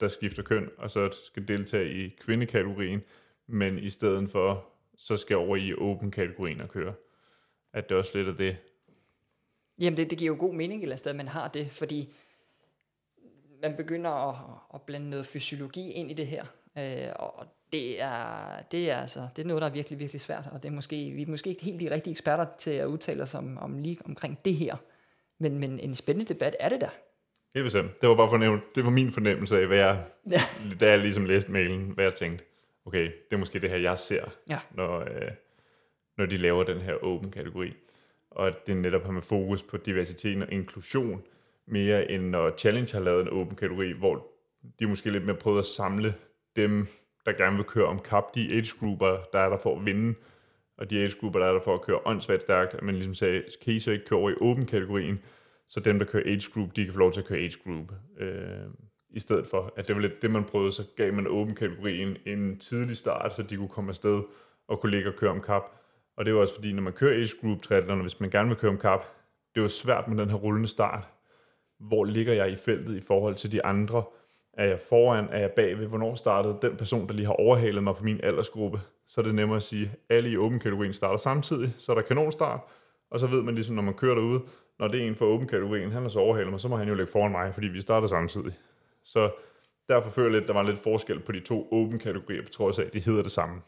der 0.00 0.08
skifter 0.08 0.42
køn, 0.42 0.70
og 0.78 0.90
så 0.90 1.10
skal 1.24 1.48
deltage 1.48 2.04
i 2.04 2.08
kvindekategorien, 2.20 3.02
men 3.46 3.78
i 3.78 3.90
stedet 3.90 4.30
for, 4.30 4.66
så 4.96 5.16
skal 5.16 5.36
over 5.36 5.56
i 5.56 5.74
open-kategorien 5.74 6.60
og 6.60 6.68
køre. 6.68 6.94
At 7.72 7.88
det 7.88 7.96
også 7.96 8.18
lidt 8.18 8.28
er 8.28 8.32
det. 8.32 8.56
Jamen, 9.78 9.96
det, 9.96 10.10
det 10.10 10.18
giver 10.18 10.34
jo 10.34 10.40
god 10.40 10.54
mening 10.54 10.80
et 10.80 10.82
eller 10.82 10.92
andet 10.92 10.98
sted, 10.98 11.10
at 11.10 11.16
man 11.16 11.28
har 11.28 11.48
det, 11.48 11.70
fordi 11.70 12.14
man 13.62 13.76
begynder 13.76 14.10
at, 14.10 14.36
at 14.74 14.82
blande 14.82 15.10
noget 15.10 15.26
fysiologi 15.26 15.90
ind 15.90 16.10
i 16.10 16.14
det 16.14 16.26
her. 16.26 16.44
Øh, 16.78 17.12
og 17.16 17.46
det 17.72 18.00
er, 18.00 18.62
det 18.70 18.90
er 18.90 18.96
altså, 18.96 19.28
det 19.36 19.42
er 19.42 19.46
noget, 19.46 19.60
der 19.60 19.68
er 19.68 19.72
virkelig, 19.72 19.98
virkelig 19.98 20.20
svært, 20.20 20.48
og 20.52 20.62
det 20.62 20.68
er 20.68 20.72
måske, 20.72 21.10
vi 21.10 21.22
er 21.22 21.26
måske 21.26 21.50
ikke 21.50 21.64
helt 21.64 21.80
de 21.80 21.90
rigtige 21.90 22.10
eksperter 22.10 22.46
til 22.58 22.70
at 22.70 22.86
udtale 22.86 23.22
os 23.22 23.34
om, 23.34 23.58
om 23.58 23.78
lige 23.78 23.98
omkring 24.04 24.44
det 24.44 24.54
her. 24.54 24.76
Men, 25.38 25.58
men 25.58 25.80
en 25.80 25.94
spændende 25.94 26.34
debat 26.34 26.56
er 26.60 26.68
det 26.68 26.80
der. 26.80 26.88
Helt 27.54 27.64
bestemt. 27.64 28.00
Det 28.00 28.08
var 28.08 28.14
bare 28.14 28.28
for 28.28 28.34
at 28.34 28.40
nævne, 28.40 28.60
det 28.74 28.84
var 28.84 28.90
min 28.90 29.10
fornemmelse 29.10 29.60
af, 29.60 29.66
hvad 29.66 29.78
jeg, 29.78 30.04
Ja. 30.30 30.40
da 30.80 30.90
jeg 30.90 30.98
ligesom 30.98 31.24
læste 31.24 31.52
mailen, 31.52 31.90
hvad 31.94 32.04
jeg 32.04 32.14
tænkte, 32.14 32.44
okay, 32.86 33.02
det 33.04 33.32
er 33.32 33.36
måske 33.36 33.58
det 33.60 33.70
her, 33.70 33.76
jeg 33.76 33.98
ser, 33.98 34.24
Ja. 34.50 34.58
når, 34.74 35.00
øh, 35.00 35.30
når 36.18 36.26
de 36.26 36.36
laver 36.36 36.64
den 36.64 36.78
her 36.80 36.94
open-kategori. 37.04 37.72
Og 38.30 38.46
at 38.46 38.66
det 38.66 38.76
netop 38.76 39.04
har 39.04 39.12
med 39.12 39.22
fokus 39.22 39.62
på 39.62 39.76
diversitet 39.76 40.42
og 40.42 40.52
inklusion, 40.52 41.22
mere 41.66 42.10
end 42.10 42.22
når 42.22 42.56
Challenge 42.58 42.92
har 42.92 43.00
lavet 43.00 43.22
en 43.22 43.28
open-kategori, 43.28 43.92
hvor 43.92 44.26
de 44.80 44.86
måske 44.86 45.10
lidt 45.10 45.24
mere 45.26 45.36
prøvet 45.36 45.58
at 45.58 45.64
samle 45.66 46.14
dem, 46.56 46.86
der 47.26 47.32
gerne 47.32 47.56
vil 47.56 47.64
køre 47.64 47.86
om 47.86 47.98
kap, 47.98 48.34
de 48.34 48.52
age-grupper, 48.52 49.18
der 49.32 49.38
er 49.38 49.48
der 49.48 49.56
for 49.56 49.78
at 49.78 49.86
vinde, 49.86 50.14
og 50.78 50.90
de 50.90 50.98
age-grupper, 51.02 51.40
der 51.40 51.46
er 51.46 51.52
der 51.52 51.60
for 51.60 51.74
at 51.74 51.82
køre 51.82 51.98
åndssvagt 52.06 52.42
stærkt, 52.42 52.74
at 52.74 52.82
man 52.82 52.94
ligesom 52.94 53.14
sagde, 53.14 53.42
kan 53.64 53.72
I 53.74 53.80
så 53.80 53.90
ikke 53.90 54.04
køre 54.04 54.18
over 54.18 54.30
i 54.30 54.34
open-kategorien, 54.40 55.22
så 55.68 55.80
dem, 55.80 55.98
der 55.98 56.06
kører 56.06 56.22
age 56.26 56.50
group, 56.54 56.76
de 56.76 56.84
kan 56.84 56.92
få 56.92 56.98
lov 56.98 57.12
til 57.12 57.20
at 57.20 57.26
køre 57.26 57.38
age 57.38 57.58
group. 57.64 57.92
Øh, 58.20 58.66
I 59.10 59.18
stedet 59.18 59.46
for, 59.46 59.72
at 59.76 59.88
det 59.88 59.96
var 59.96 60.02
lidt 60.02 60.22
det, 60.22 60.30
man 60.30 60.44
prøvede, 60.44 60.72
så 60.72 60.84
gav 60.96 61.12
man 61.12 61.26
åben 61.26 61.54
kategorien 61.54 62.16
en 62.26 62.58
tidlig 62.58 62.96
start, 62.96 63.36
så 63.36 63.42
de 63.42 63.56
kunne 63.56 63.68
komme 63.68 63.88
afsted 63.88 64.22
og 64.68 64.80
kunne 64.80 64.90
ligge 64.90 65.08
og 65.08 65.14
køre 65.14 65.30
om 65.30 65.40
kap. 65.40 65.62
Og 66.16 66.24
det 66.24 66.34
var 66.34 66.40
også 66.40 66.54
fordi, 66.54 66.72
når 66.72 66.82
man 66.82 66.92
kører 66.92 67.14
age 67.14 67.30
group 67.40 67.62
triathlon, 67.62 68.00
hvis 68.00 68.20
man 68.20 68.30
gerne 68.30 68.48
vil 68.48 68.58
køre 68.58 68.70
om 68.70 68.78
kap, 68.78 69.00
det 69.54 69.60
er 69.60 69.64
jo 69.64 69.68
svært 69.68 70.08
med 70.08 70.16
den 70.16 70.30
her 70.30 70.36
rullende 70.36 70.68
start. 70.68 71.08
Hvor 71.80 72.04
ligger 72.04 72.32
jeg 72.32 72.50
i 72.50 72.56
feltet 72.56 72.96
i 72.96 73.00
forhold 73.00 73.34
til 73.34 73.52
de 73.52 73.64
andre? 73.64 74.04
Er 74.52 74.64
jeg 74.64 74.80
foran? 74.88 75.28
Er 75.30 75.38
jeg 75.38 75.50
bagved? 75.50 75.86
Hvornår 75.86 76.14
startede 76.14 76.58
den 76.62 76.76
person, 76.76 77.08
der 77.08 77.14
lige 77.14 77.26
har 77.26 77.32
overhalet 77.32 77.82
mig 77.82 77.96
for 77.96 78.04
min 78.04 78.20
aldersgruppe? 78.22 78.80
Så 79.06 79.20
er 79.20 79.24
det 79.24 79.34
nemmere 79.34 79.56
at 79.56 79.62
sige, 79.62 79.92
at 80.08 80.16
alle 80.16 80.30
i 80.30 80.36
åben 80.36 80.58
kategorien 80.58 80.92
starter 80.92 81.16
samtidig, 81.16 81.74
så 81.78 81.92
er 81.92 81.96
der 81.96 82.02
kanonstart, 82.02 82.60
og 83.10 83.20
så 83.20 83.26
ved 83.26 83.42
man 83.42 83.54
ligesom, 83.54 83.74
når 83.74 83.82
man 83.82 83.94
kører 83.94 84.14
derude, 84.14 84.40
når 84.78 84.88
det 84.88 85.02
er 85.02 85.06
en 85.06 85.16
for 85.16 85.26
åben 85.26 85.48
kategorien, 85.48 85.92
han 85.92 86.02
har 86.02 86.08
så 86.08 86.18
overhalet 86.18 86.50
mig, 86.50 86.60
så 86.60 86.68
må 86.68 86.76
han 86.76 86.88
jo 86.88 86.94
ligge 86.94 87.12
foran 87.12 87.32
mig, 87.32 87.54
fordi 87.54 87.66
vi 87.66 87.80
starter 87.80 88.06
samtidig. 88.06 88.52
Så 89.04 89.30
derfor 89.88 90.10
føler 90.10 90.28
jeg 90.28 90.32
lidt, 90.32 90.42
at 90.42 90.48
der 90.48 90.54
var 90.54 90.62
lidt 90.62 90.78
forskel 90.78 91.20
på 91.20 91.32
de 91.32 91.40
to 91.40 91.68
åben 91.72 91.98
kategorier, 91.98 92.42
på 92.42 92.48
trods 92.48 92.78
af, 92.78 92.84
at 92.84 92.92
de 92.92 93.00
hedder 93.00 93.22
det 93.22 93.32
samme. 93.32 93.62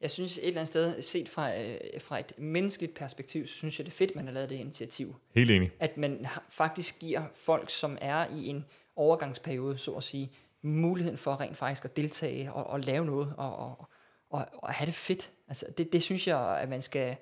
Jeg 0.00 0.10
synes 0.10 0.38
et 0.38 0.46
eller 0.46 0.60
andet 0.60 0.68
sted, 0.68 1.02
set 1.02 1.28
fra, 1.28 1.60
øh, 1.60 1.76
fra 2.00 2.18
et 2.20 2.32
menneskeligt 2.38 2.94
perspektiv, 2.94 3.46
så 3.46 3.54
synes 3.54 3.78
jeg, 3.78 3.86
det 3.86 3.92
er 3.92 3.96
fedt, 3.96 4.16
man 4.16 4.26
har 4.26 4.32
lavet 4.32 4.50
det 4.50 4.56
initiativ. 4.56 5.14
Helt 5.34 5.50
enig. 5.50 5.70
At 5.80 5.96
man 5.96 6.26
faktisk 6.50 6.98
giver 7.00 7.22
folk, 7.34 7.70
som 7.70 7.98
er 8.00 8.26
i 8.26 8.46
en 8.46 8.64
overgangsperiode, 8.96 9.78
så 9.78 9.92
at 9.92 10.02
sige, 10.02 10.32
muligheden 10.62 11.18
for 11.18 11.40
rent 11.40 11.56
faktisk 11.56 11.84
at 11.84 11.96
deltage 11.96 12.52
og, 12.52 12.66
og 12.66 12.80
lave 12.80 13.04
noget 13.04 13.34
og, 13.36 13.56
og, 13.56 13.88
og, 14.30 14.46
og 14.52 14.68
have 14.72 14.86
det 14.86 14.94
fedt. 14.94 15.30
Altså, 15.48 15.66
det, 15.78 15.92
det 15.92 16.02
synes 16.02 16.28
jeg, 16.28 16.58
at 16.60 16.68
man 16.68 16.82
skal... 16.82 17.16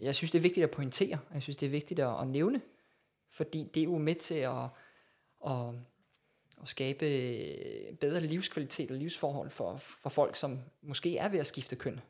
Jeg 0.00 0.14
synes, 0.14 0.30
det 0.30 0.38
er 0.38 0.42
vigtigt 0.42 0.64
at 0.64 0.70
pointere. 0.70 1.18
og 1.28 1.34
Jeg 1.34 1.42
synes, 1.42 1.56
det 1.56 1.66
er 1.66 1.70
vigtigt 1.70 2.00
at, 2.00 2.20
at 2.20 2.28
nævne. 2.28 2.60
Fordi 3.30 3.70
det 3.74 3.80
er 3.80 3.84
jo 3.84 3.98
med 3.98 4.14
til 4.14 4.34
at, 4.34 4.64
at, 5.46 5.74
at 6.62 6.68
skabe 6.68 7.04
bedre 8.00 8.20
livskvalitet 8.20 8.90
og 8.90 8.96
livsforhold 8.96 9.50
for, 9.50 9.76
for 9.76 10.10
folk, 10.10 10.36
som 10.36 10.60
måske 10.82 11.16
er 11.16 11.28
ved 11.28 11.38
at 11.38 11.46
skifte 11.46 11.76
køn. 11.76 12.00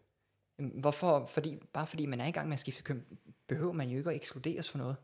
Hvorfor? 0.56 1.26
Fordi, 1.26 1.58
bare 1.72 1.86
fordi 1.86 2.06
man 2.06 2.20
er 2.20 2.26
i 2.26 2.30
gang 2.30 2.48
med 2.48 2.54
at 2.54 2.60
skifte 2.60 2.82
køn, 2.82 3.06
behøver 3.46 3.72
man 3.72 3.88
jo 3.88 3.98
ikke 3.98 4.10
at 4.10 4.16
ekskluderes 4.16 4.70
for 4.70 4.78
noget. 4.78 4.96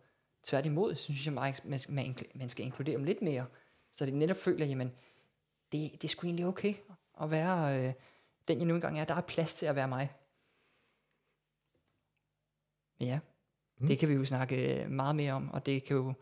Tværtimod, 0.42 0.94
synes 0.94 1.26
jeg, 1.26 1.34
meget, 1.34 1.64
man, 1.64 1.80
man, 1.88 2.16
man 2.34 2.48
skal 2.48 2.64
inkludere 2.64 2.96
dem 2.96 3.04
lidt 3.04 3.22
mere, 3.22 3.46
så 3.92 4.06
de 4.06 4.10
netop 4.10 4.36
føler, 4.36 4.66
jamen, 4.66 4.92
det, 5.72 5.92
det 5.92 6.04
er 6.04 6.08
sgu 6.08 6.26
egentlig 6.26 6.46
okay 6.46 6.74
at 7.22 7.30
være 7.30 7.78
øh, 7.78 7.92
den, 8.48 8.58
jeg 8.58 8.66
nu 8.66 8.74
engang 8.74 8.98
er. 8.98 9.04
Der 9.04 9.14
er 9.14 9.20
plads 9.20 9.54
til 9.54 9.66
at 9.66 9.76
være 9.76 9.88
mig. 9.88 10.12
Ja, 13.04 13.18
mm. 13.78 13.86
det 13.86 13.98
kan 13.98 14.08
vi 14.08 14.14
jo 14.14 14.24
snakke 14.24 14.82
øh, 14.82 14.90
meget 14.90 15.16
mere 15.16 15.32
om, 15.32 15.50
og 15.50 15.66
det 15.66 15.84
kan 15.84 15.96
jo, 15.96 16.12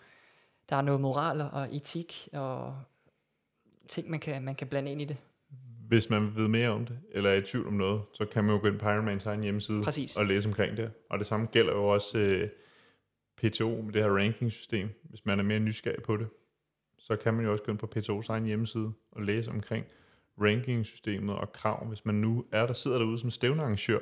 der 0.68 0.76
er 0.76 0.82
noget 0.82 1.00
moral 1.00 1.40
og 1.40 1.76
etik 1.76 2.28
og 2.32 2.76
ting, 3.88 4.10
man 4.10 4.20
kan, 4.20 4.42
man 4.42 4.54
kan 4.54 4.66
blande 4.66 4.92
ind 4.92 5.00
i 5.00 5.04
det. 5.04 5.16
Hvis 5.88 6.10
man 6.10 6.36
ved 6.36 6.48
mere 6.48 6.68
om 6.68 6.86
det, 6.86 6.98
eller 7.10 7.30
er 7.30 7.34
i 7.34 7.42
tvivl 7.42 7.66
om 7.66 7.72
noget, 7.72 8.02
så 8.14 8.24
kan 8.24 8.44
man 8.44 8.54
jo 8.54 8.60
gå 8.60 8.66
ind 8.66 8.78
på 8.78 8.88
Ironmans 8.88 9.26
egen 9.26 9.42
hjemmeside 9.42 9.82
Præcis. 9.82 10.16
og 10.16 10.26
læse 10.26 10.48
omkring 10.48 10.76
det. 10.76 10.92
Og 11.10 11.18
det 11.18 11.26
samme 11.26 11.46
gælder 11.46 11.72
jo 11.72 11.88
også 11.88 12.18
øh, 12.18 12.48
PTO 13.36 13.82
med 13.82 13.92
det 13.92 14.02
her 14.02 14.10
rankingsystem. 14.10 14.88
Hvis 15.02 15.26
man 15.26 15.38
er 15.38 15.42
mere 15.42 15.60
nysgerrig 15.60 16.02
på 16.02 16.16
det, 16.16 16.28
så 16.98 17.16
kan 17.16 17.34
man 17.34 17.44
jo 17.44 17.52
også 17.52 17.64
gå 17.64 17.72
ind 17.72 17.78
på 17.78 17.90
PTO's 17.96 18.26
egen 18.28 18.44
hjemmeside 18.44 18.92
og 19.12 19.22
læse 19.22 19.50
omkring 19.50 19.86
rankingsystemet 20.40 21.36
og 21.36 21.52
krav. 21.52 21.86
Hvis 21.86 22.04
man 22.04 22.14
nu 22.14 22.44
er 22.52 22.66
der, 22.66 22.72
sidder 22.72 22.98
derude 22.98 23.18
som 23.18 23.30
stævnearrangør 23.30 23.98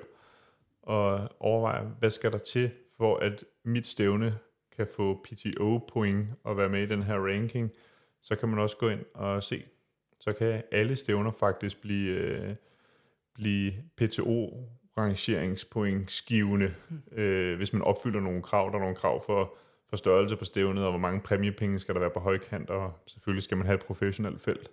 og 0.82 1.28
overvejer, 1.40 1.84
hvad 1.98 2.10
skal 2.10 2.32
der 2.32 2.38
til, 2.38 2.70
for 2.96 3.16
at 3.16 3.44
mit 3.64 3.86
stævne 3.86 4.38
kan 4.76 4.86
få 4.96 5.24
PTO-point 5.24 6.28
og 6.44 6.56
være 6.56 6.68
med 6.68 6.82
i 6.82 6.86
den 6.86 7.02
her 7.02 7.14
ranking, 7.14 7.70
så 8.22 8.36
kan 8.36 8.48
man 8.48 8.58
også 8.58 8.76
gå 8.76 8.88
ind 8.88 9.04
og 9.14 9.42
se, 9.42 9.64
så 10.20 10.32
kan 10.32 10.62
alle 10.72 10.96
stævner 10.96 11.30
faktisk 11.30 11.80
blive, 11.80 12.10
øh, 12.10 12.54
blive 13.34 13.72
PTO-rangeringspoint 13.96 16.12
skivende, 16.12 16.74
øh, 17.12 17.56
hvis 17.56 17.72
man 17.72 17.82
opfylder 17.82 18.20
nogle 18.20 18.42
krav. 18.42 18.70
Der 18.70 18.74
er 18.74 18.80
nogle 18.80 18.96
krav 18.96 19.24
for, 19.26 19.54
for 19.88 19.96
størrelse 19.96 20.36
på 20.36 20.44
stævnet, 20.44 20.84
og 20.84 20.90
hvor 20.90 20.98
mange 20.98 21.20
præmiepenge 21.20 21.78
skal 21.78 21.94
der 21.94 22.00
være 22.00 22.10
på 22.10 22.20
højkant, 22.20 22.70
og 22.70 22.92
selvfølgelig 23.06 23.42
skal 23.42 23.56
man 23.56 23.66
have 23.66 23.74
et 23.74 23.84
professionelt 23.84 24.40
felt. 24.40 24.70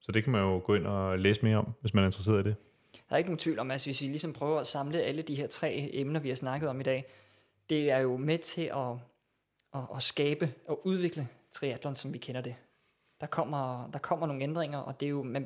Så 0.00 0.12
det 0.12 0.24
kan 0.24 0.32
man 0.32 0.42
jo 0.42 0.62
gå 0.64 0.74
ind 0.74 0.86
og 0.86 1.18
læse 1.18 1.42
mere 1.42 1.56
om, 1.56 1.72
hvis 1.80 1.94
man 1.94 2.04
er 2.04 2.08
interesseret 2.08 2.46
i 2.46 2.48
det. 2.48 2.56
Der 3.12 3.16
er 3.16 3.18
ikke 3.18 3.30
nogen 3.30 3.38
tvivl 3.38 3.58
om, 3.58 3.70
at 3.70 3.84
hvis 3.84 4.00
vi 4.00 4.06
ligesom 4.06 4.32
prøver 4.32 4.60
at 4.60 4.66
samle 4.66 5.02
alle 5.02 5.22
de 5.22 5.34
her 5.34 5.46
tre 5.46 5.90
emner, 5.92 6.20
vi 6.20 6.28
har 6.28 6.36
snakket 6.36 6.68
om 6.68 6.80
i 6.80 6.82
dag, 6.82 7.04
det 7.70 7.90
er 7.90 7.98
jo 7.98 8.16
med 8.16 8.38
til 8.38 8.62
at, 8.62 8.92
at, 9.74 9.96
at 9.96 10.02
skabe 10.02 10.52
og 10.66 10.86
udvikle 10.86 11.28
triathlon, 11.50 11.94
som 11.94 12.12
vi 12.12 12.18
kender 12.18 12.40
det. 12.40 12.54
Der 13.20 13.26
kommer, 13.26 13.90
der 13.90 13.98
kommer 13.98 14.26
nogle 14.26 14.42
ændringer, 14.42 14.78
og 14.78 15.00
det 15.00 15.06
er 15.06 15.10
jo 15.10 15.22
med, 15.22 15.40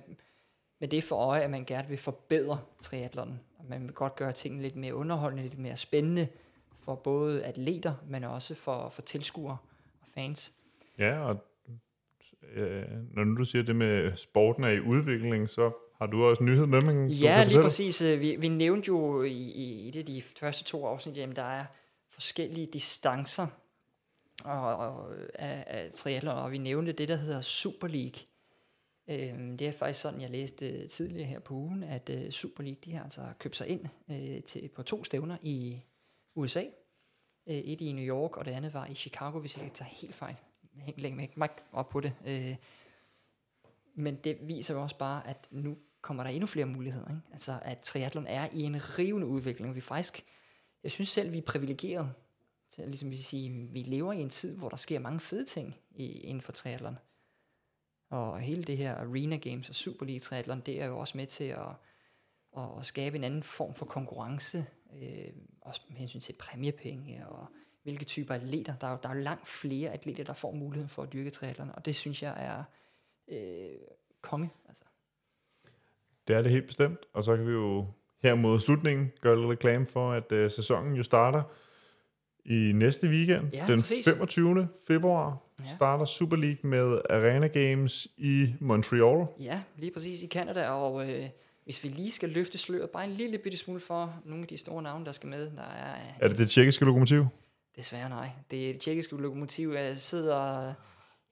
med 0.79 0.89
det 0.89 1.05
for 1.05 1.17
øje, 1.17 1.41
at 1.41 1.51
man 1.51 1.65
gerne 1.65 1.89
vil 1.89 1.99
forbedre 1.99 2.61
triathlon. 2.81 3.41
Og 3.59 3.65
man 3.69 3.83
vil 3.83 3.93
godt 3.93 4.17
gøre 4.17 4.33
tingene 4.33 4.63
lidt 4.63 4.77
mere 4.77 4.95
underholdende, 4.95 5.43
lidt 5.43 5.59
mere 5.59 5.77
spændende 5.77 6.29
for 6.79 6.95
både 6.95 7.45
atleter, 7.45 7.95
men 8.09 8.25
også 8.25 8.55
for, 8.55 8.89
for 8.89 9.03
tilskuere 9.03 9.57
og 10.01 10.09
fans. 10.15 10.53
Ja, 10.99 11.19
og 11.19 11.45
øh, 12.55 12.83
når 13.15 13.25
nu 13.25 13.37
du 13.37 13.45
siger 13.45 13.63
det 13.63 13.77
med 13.77 14.17
sporten 14.17 14.65
er 14.65 14.69
i 14.69 14.81
udvikling, 14.81 15.49
så 15.49 15.71
har 15.99 16.07
du 16.07 16.25
også 16.25 16.45
nyhed 16.45 16.67
med, 16.67 16.81
man 16.81 17.09
Ja, 17.09 17.45
lige 17.45 17.63
præcis. 17.63 18.03
Øh, 18.03 18.21
Vi, 18.21 18.37
vi 18.37 18.49
nævnte 18.49 18.89
jo 18.89 19.23
i, 19.23 19.33
i, 19.33 19.89
i 19.89 19.91
det 19.91 20.07
de 20.07 20.23
første 20.23 20.65
to 20.65 20.87
afsnit, 20.87 21.19
at 21.19 21.37
der 21.37 21.43
er 21.43 21.65
forskellige 22.11 22.67
distancer 22.73 23.47
og, 24.45 24.77
og, 24.77 25.15
af, 25.35 25.65
af 25.67 25.91
triathlon, 25.93 26.39
og 26.39 26.53
vi 26.53 26.59
nævnte 26.59 26.93
det, 26.93 27.09
der 27.09 27.17
hedder 27.17 27.41
Super 27.41 27.89
League. 27.89 28.21
Øhm, 29.09 29.57
det 29.57 29.67
er 29.67 29.73
faktisk 29.73 30.01
sådan, 30.01 30.21
jeg 30.21 30.31
læste 30.31 30.89
tidligere 30.89 31.25
her 31.25 31.41
på 31.41 31.55
ugen, 31.55 31.83
at 31.83 32.11
uh, 32.15 32.31
Super 32.31 32.63
League, 32.63 32.81
de 32.85 32.93
har 32.93 33.05
altså 33.05 33.21
købt 33.39 33.57
sig 33.57 33.69
ind 33.69 33.81
uh, 34.09 34.43
til, 34.45 34.69
på 34.69 34.83
to 34.83 35.05
stævner 35.05 35.37
i 35.43 35.81
USA. 36.35 36.63
Uh, 37.47 37.55
et 37.55 37.81
i 37.81 37.93
New 37.93 38.05
York, 38.05 38.37
og 38.37 38.45
det 38.45 38.51
andet 38.51 38.75
var 38.75 38.87
i 38.87 38.95
Chicago, 38.95 39.39
hvis 39.39 39.57
jeg 39.57 39.65
ikke 39.65 39.77
tager 39.77 39.89
helt 39.89 40.15
fejl. 40.15 40.37
Hæng 40.81 41.01
længe 41.01 41.31
mig 41.37 41.49
op 41.73 41.89
på 41.89 42.01
det. 42.01 42.15
Øh, 42.27 42.57
men 43.95 44.17
det 44.17 44.39
viser 44.43 44.75
jo 44.75 44.83
også 44.83 44.99
bare, 44.99 45.29
at 45.29 45.49
nu 45.51 45.77
kommer 46.01 46.23
der 46.23 46.31
endnu 46.31 46.47
flere 46.47 46.67
muligheder. 46.67 47.09
Ikke? 47.09 47.23
Altså, 47.33 47.59
at 47.63 47.79
triathlon 47.79 48.27
er 48.27 48.49
i 48.53 48.63
en 48.63 48.99
rivende 48.99 49.27
udvikling. 49.27 49.75
Vi 49.75 49.81
faktisk, 49.81 50.25
jeg 50.83 50.93
synes 50.93 51.09
selv, 51.09 51.33
vi 51.33 51.39
er 51.39 51.43
privilegeret 51.43 52.13
til, 52.71 52.83
at 52.83 52.89
ligesom 52.89 53.11
vi 53.11 53.17
sige, 53.17 53.69
vi 53.73 53.83
lever 53.83 54.13
i 54.13 54.21
en 54.21 54.31
tid, 54.31 54.57
hvor 54.57 54.69
der 54.69 54.77
sker 54.77 54.99
mange 54.99 55.21
fede 55.21 55.45
ting 55.45 55.77
i, 55.91 56.07
inden 56.07 56.41
for 56.41 56.53
triathlon. 56.53 56.99
Og 58.11 58.41
hele 58.41 58.65
det 58.65 58.77
her 58.77 58.95
Arena 58.95 59.37
Games 59.37 59.69
og 59.69 59.75
Super 59.75 60.07
League 60.07 60.21
triathlon, 60.21 60.61
det 60.61 60.83
er 60.83 60.87
jo 60.87 60.99
også 60.99 61.17
med 61.17 61.27
til 61.27 61.45
at, 61.45 61.69
at 62.59 62.87
skabe 62.87 63.17
en 63.17 63.25
anden 63.25 63.43
form 63.43 63.75
for 63.75 63.87
konkurrence, 63.87 64.67
øh, 65.03 65.33
også 65.61 65.81
med 65.89 65.97
hensyn 65.97 66.21
til 66.21 66.33
præmiepenge 66.33 67.29
og 67.29 67.47
hvilke 67.87 68.05
typer 68.05 68.35
atleter. 68.35 68.75
Der 68.81 68.87
er 68.87 68.91
jo 68.91 68.99
der 69.03 69.09
er 69.09 69.15
langt 69.15 69.49
flere 69.49 69.91
atleter, 69.91 70.25
der 70.25 70.33
får 70.33 70.53
muligheden 70.53 70.89
for 70.89 71.03
at 71.03 71.13
dyrke 71.13 71.31
triathlon, 71.31 71.71
og 71.75 71.85
det 71.87 71.95
synes 71.97 72.23
jeg 72.23 72.35
er 72.39 72.63
øh, 73.29 73.77
konge. 74.23 74.51
Altså. 74.69 74.85
Det 76.29 76.37
er 76.37 76.43
det 76.43 76.51
helt 76.53 76.67
bestemt, 76.67 76.99
og 77.13 77.25
så 77.25 77.37
kan 77.37 77.47
vi 77.47 77.53
jo 77.53 77.87
her 78.23 78.35
mod 78.35 78.61
slutningen 78.61 79.13
gøre 79.21 79.37
lidt 79.37 79.51
reklame 79.51 79.87
for, 79.87 80.13
at 80.13 80.33
øh, 80.33 80.51
sæsonen 80.51 80.95
jo 80.97 81.03
starter 81.03 81.43
i 82.45 82.73
næste 82.75 83.09
weekend. 83.09 83.45
Ja, 83.53 83.65
den 83.69 83.81
præcis. 83.81 84.05
25. 84.09 84.69
februar 84.87 85.39
Ja. 85.61 85.75
starter 85.77 86.05
Super 86.05 86.37
League 86.37 86.71
med 86.71 87.01
Arena 87.11 87.47
Games 87.47 88.09
i 88.17 88.55
Montreal. 88.61 89.27
Ja, 89.41 89.63
lige 89.77 89.93
præcis 89.93 90.23
i 90.23 90.29
Canada, 90.29 90.69
og 90.69 91.11
øh, 91.11 91.29
hvis 91.65 91.85
vi 91.85 91.89
lige 91.89 92.11
skal 92.11 92.29
løfte 92.29 92.59
sløret 92.59 92.91
bare 92.91 93.05
en 93.05 93.11
lille 93.11 93.39
bitte 93.39 93.59
smule 93.59 93.81
for 93.81 94.15
nogle 94.25 94.43
af 94.43 94.49
de 94.49 94.57
store 94.57 94.83
navne, 94.83 95.05
der 95.05 95.13
skal 95.13 95.29
med, 95.29 95.51
der 95.51 95.63
er 95.63 95.97
Er 96.21 96.29
det 96.29 96.39
det 96.39 96.51
tjekkiske 96.51 96.85
lokomotiv? 96.85 97.27
Desværre 97.77 98.09
nej. 98.09 98.29
Det 98.51 98.69
er 98.69 98.73
det 98.73 98.81
tjekkiske 98.83 99.17
lokomotiv, 99.17 99.69
jeg 99.73 99.97
sidder 99.97 100.73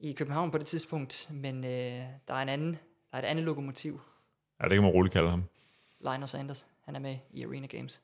i 0.00 0.12
København 0.12 0.50
på 0.50 0.58
det 0.58 0.66
tidspunkt, 0.66 1.28
men 1.32 1.64
øh, 1.64 1.70
der 2.28 2.34
er 2.34 2.42
en 2.42 2.48
anden, 2.48 2.72
der 3.10 3.18
er 3.18 3.22
et 3.22 3.26
andet 3.26 3.44
lokomotiv, 3.44 4.00
Ja, 4.62 4.64
det 4.68 4.72
kan 4.76 4.82
man 4.82 4.92
roligt 4.92 5.12
kalde 5.12 5.30
ham. 5.30 5.44
Lionel 6.00 6.28
Sanders, 6.28 6.66
han 6.84 6.94
er 6.96 7.00
med 7.00 7.16
i 7.30 7.44
Arena 7.44 7.66
Games. 7.66 8.02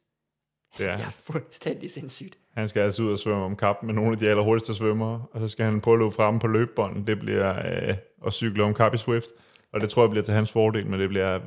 Det 0.78 0.86
er 0.86 0.90
Ja, 0.92 0.96
han. 0.96 1.12
fuldstændig 1.12 1.90
sindssygt. 1.90 2.38
Han 2.54 2.68
skal 2.68 2.80
altså 2.82 3.02
ud 3.02 3.12
og 3.12 3.18
svømme 3.18 3.44
om 3.44 3.56
kap 3.56 3.82
med 3.82 3.94
nogle 3.94 4.10
af 4.12 4.18
de 4.18 4.28
allerhurtigste 4.28 4.74
svømmere, 4.74 5.26
og 5.32 5.40
så 5.40 5.48
skal 5.48 5.64
han 5.64 5.80
prøve 5.80 5.94
at 5.94 5.98
løbe 5.98 6.10
frem 6.10 6.38
på 6.38 6.46
løbebånden. 6.46 7.06
Det 7.06 7.18
bliver 7.18 7.58
øh, 7.88 7.96
at 8.26 8.32
cykle 8.32 8.64
om 8.64 8.74
kap 8.74 8.94
i 8.94 8.96
Swift, 8.96 9.26
og 9.72 9.80
det 9.80 9.90
tror 9.90 10.02
jeg 10.02 10.10
bliver 10.10 10.24
til 10.24 10.34
hans 10.34 10.52
fordel, 10.52 10.86
men 10.86 11.00
det 11.00 11.08
bliver 11.08 11.40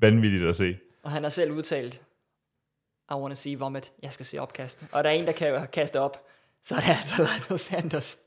vanvittigt 0.00 0.44
at 0.44 0.56
se. 0.56 0.78
Og 1.02 1.10
han 1.10 1.22
har 1.22 1.30
selv 1.30 1.52
udtalt, 1.52 2.02
I 3.10 3.14
wanna 3.14 3.34
see 3.34 3.58
vomit, 3.58 3.92
jeg 4.02 4.12
skal 4.12 4.26
se 4.26 4.38
opkast. 4.38 4.84
Og 4.92 5.04
der 5.04 5.10
er 5.10 5.14
en, 5.14 5.26
der 5.26 5.32
kan 5.32 5.66
kaste 5.72 6.00
op, 6.00 6.26
så 6.62 6.74
er 6.74 6.80
det 6.80 6.88
altså 6.88 7.16
Lionel 7.22 7.58
Sanders. 7.58 8.18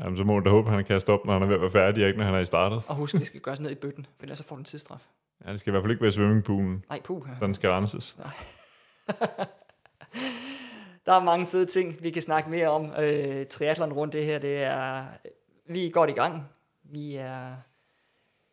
Jamen, 0.00 0.16
så 0.16 0.24
må 0.24 0.34
man 0.34 0.44
da 0.44 0.50
håbe, 0.50 0.68
at 0.68 0.74
han 0.74 0.84
kan 0.84 0.94
kaste 0.94 1.10
op, 1.10 1.24
når 1.24 1.32
han 1.32 1.42
er 1.42 1.46
ved 1.46 1.54
at 1.54 1.60
være 1.60 1.70
færdig, 1.70 2.02
og 2.02 2.08
ikke 2.08 2.18
når 2.18 2.26
han 2.26 2.34
er 2.34 2.38
i 2.38 2.44
startet. 2.44 2.82
Og 2.88 2.94
husk, 2.94 3.14
det 3.14 3.26
skal 3.26 3.40
gøres 3.40 3.60
ned 3.60 3.70
i 3.70 3.74
bøtten, 3.74 4.06
for 4.16 4.22
ellers 4.22 4.38
så 4.38 4.44
får 4.44 4.56
du 4.56 4.60
en 4.60 4.64
tidsstraf. 4.64 5.06
Ja, 5.46 5.50
det 5.52 5.60
skal 5.60 5.70
i 5.70 5.72
hvert 5.72 5.82
fald 5.82 5.90
ikke 5.90 6.00
være 6.02 6.08
i 6.08 6.12
swimmingpoolen, 6.12 6.84
Nej, 6.88 7.00
puh. 7.04 7.28
så 7.38 7.46
den 7.46 7.54
skal 7.54 7.70
renses. 7.70 8.16
Der 11.06 11.12
er 11.14 11.22
mange 11.22 11.46
fede 11.46 11.66
ting, 11.66 12.02
vi 12.02 12.10
kan 12.10 12.22
snakke 12.22 12.50
mere 12.50 12.68
om. 12.68 12.90
Øh, 12.90 13.46
triathlon 13.46 13.92
rundt 13.92 14.12
det 14.12 14.24
her, 14.24 14.38
det 14.38 14.62
er, 14.62 15.04
vi 15.66 15.86
er 15.86 15.90
godt 15.90 16.10
i 16.10 16.12
gang. 16.12 16.48
Vi 16.82 17.14
er 17.16 17.56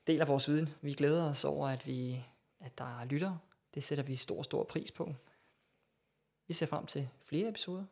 del 0.07 0.21
af 0.21 0.27
vores 0.27 0.49
viden. 0.49 0.69
Vi 0.81 0.93
glæder 0.93 1.29
os 1.29 1.45
over, 1.45 1.69
at, 1.69 1.87
vi, 1.87 2.25
at 2.59 2.77
der 2.77 2.99
er 2.99 3.05
lyttere. 3.05 3.37
Det 3.73 3.83
sætter 3.83 4.03
vi 4.03 4.15
stor, 4.15 4.43
stor 4.43 4.63
pris 4.63 4.91
på. 4.91 5.15
Vi 6.47 6.53
ser 6.53 6.65
frem 6.65 6.85
til 6.85 7.09
flere 7.25 7.49
episoder. 7.49 7.83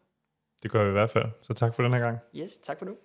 Det 0.64 0.72
gør 0.72 0.84
vi 0.84 0.90
i 0.90 0.92
hvert 0.92 1.10
fald. 1.10 1.26
Så 1.42 1.54
tak 1.54 1.76
for 1.76 1.84
den 1.84 1.94
her 1.94 2.00
gang. 2.00 2.18
Yes, 2.36 2.58
tak 2.58 2.80
for 2.80 2.86
nu. 2.86 2.96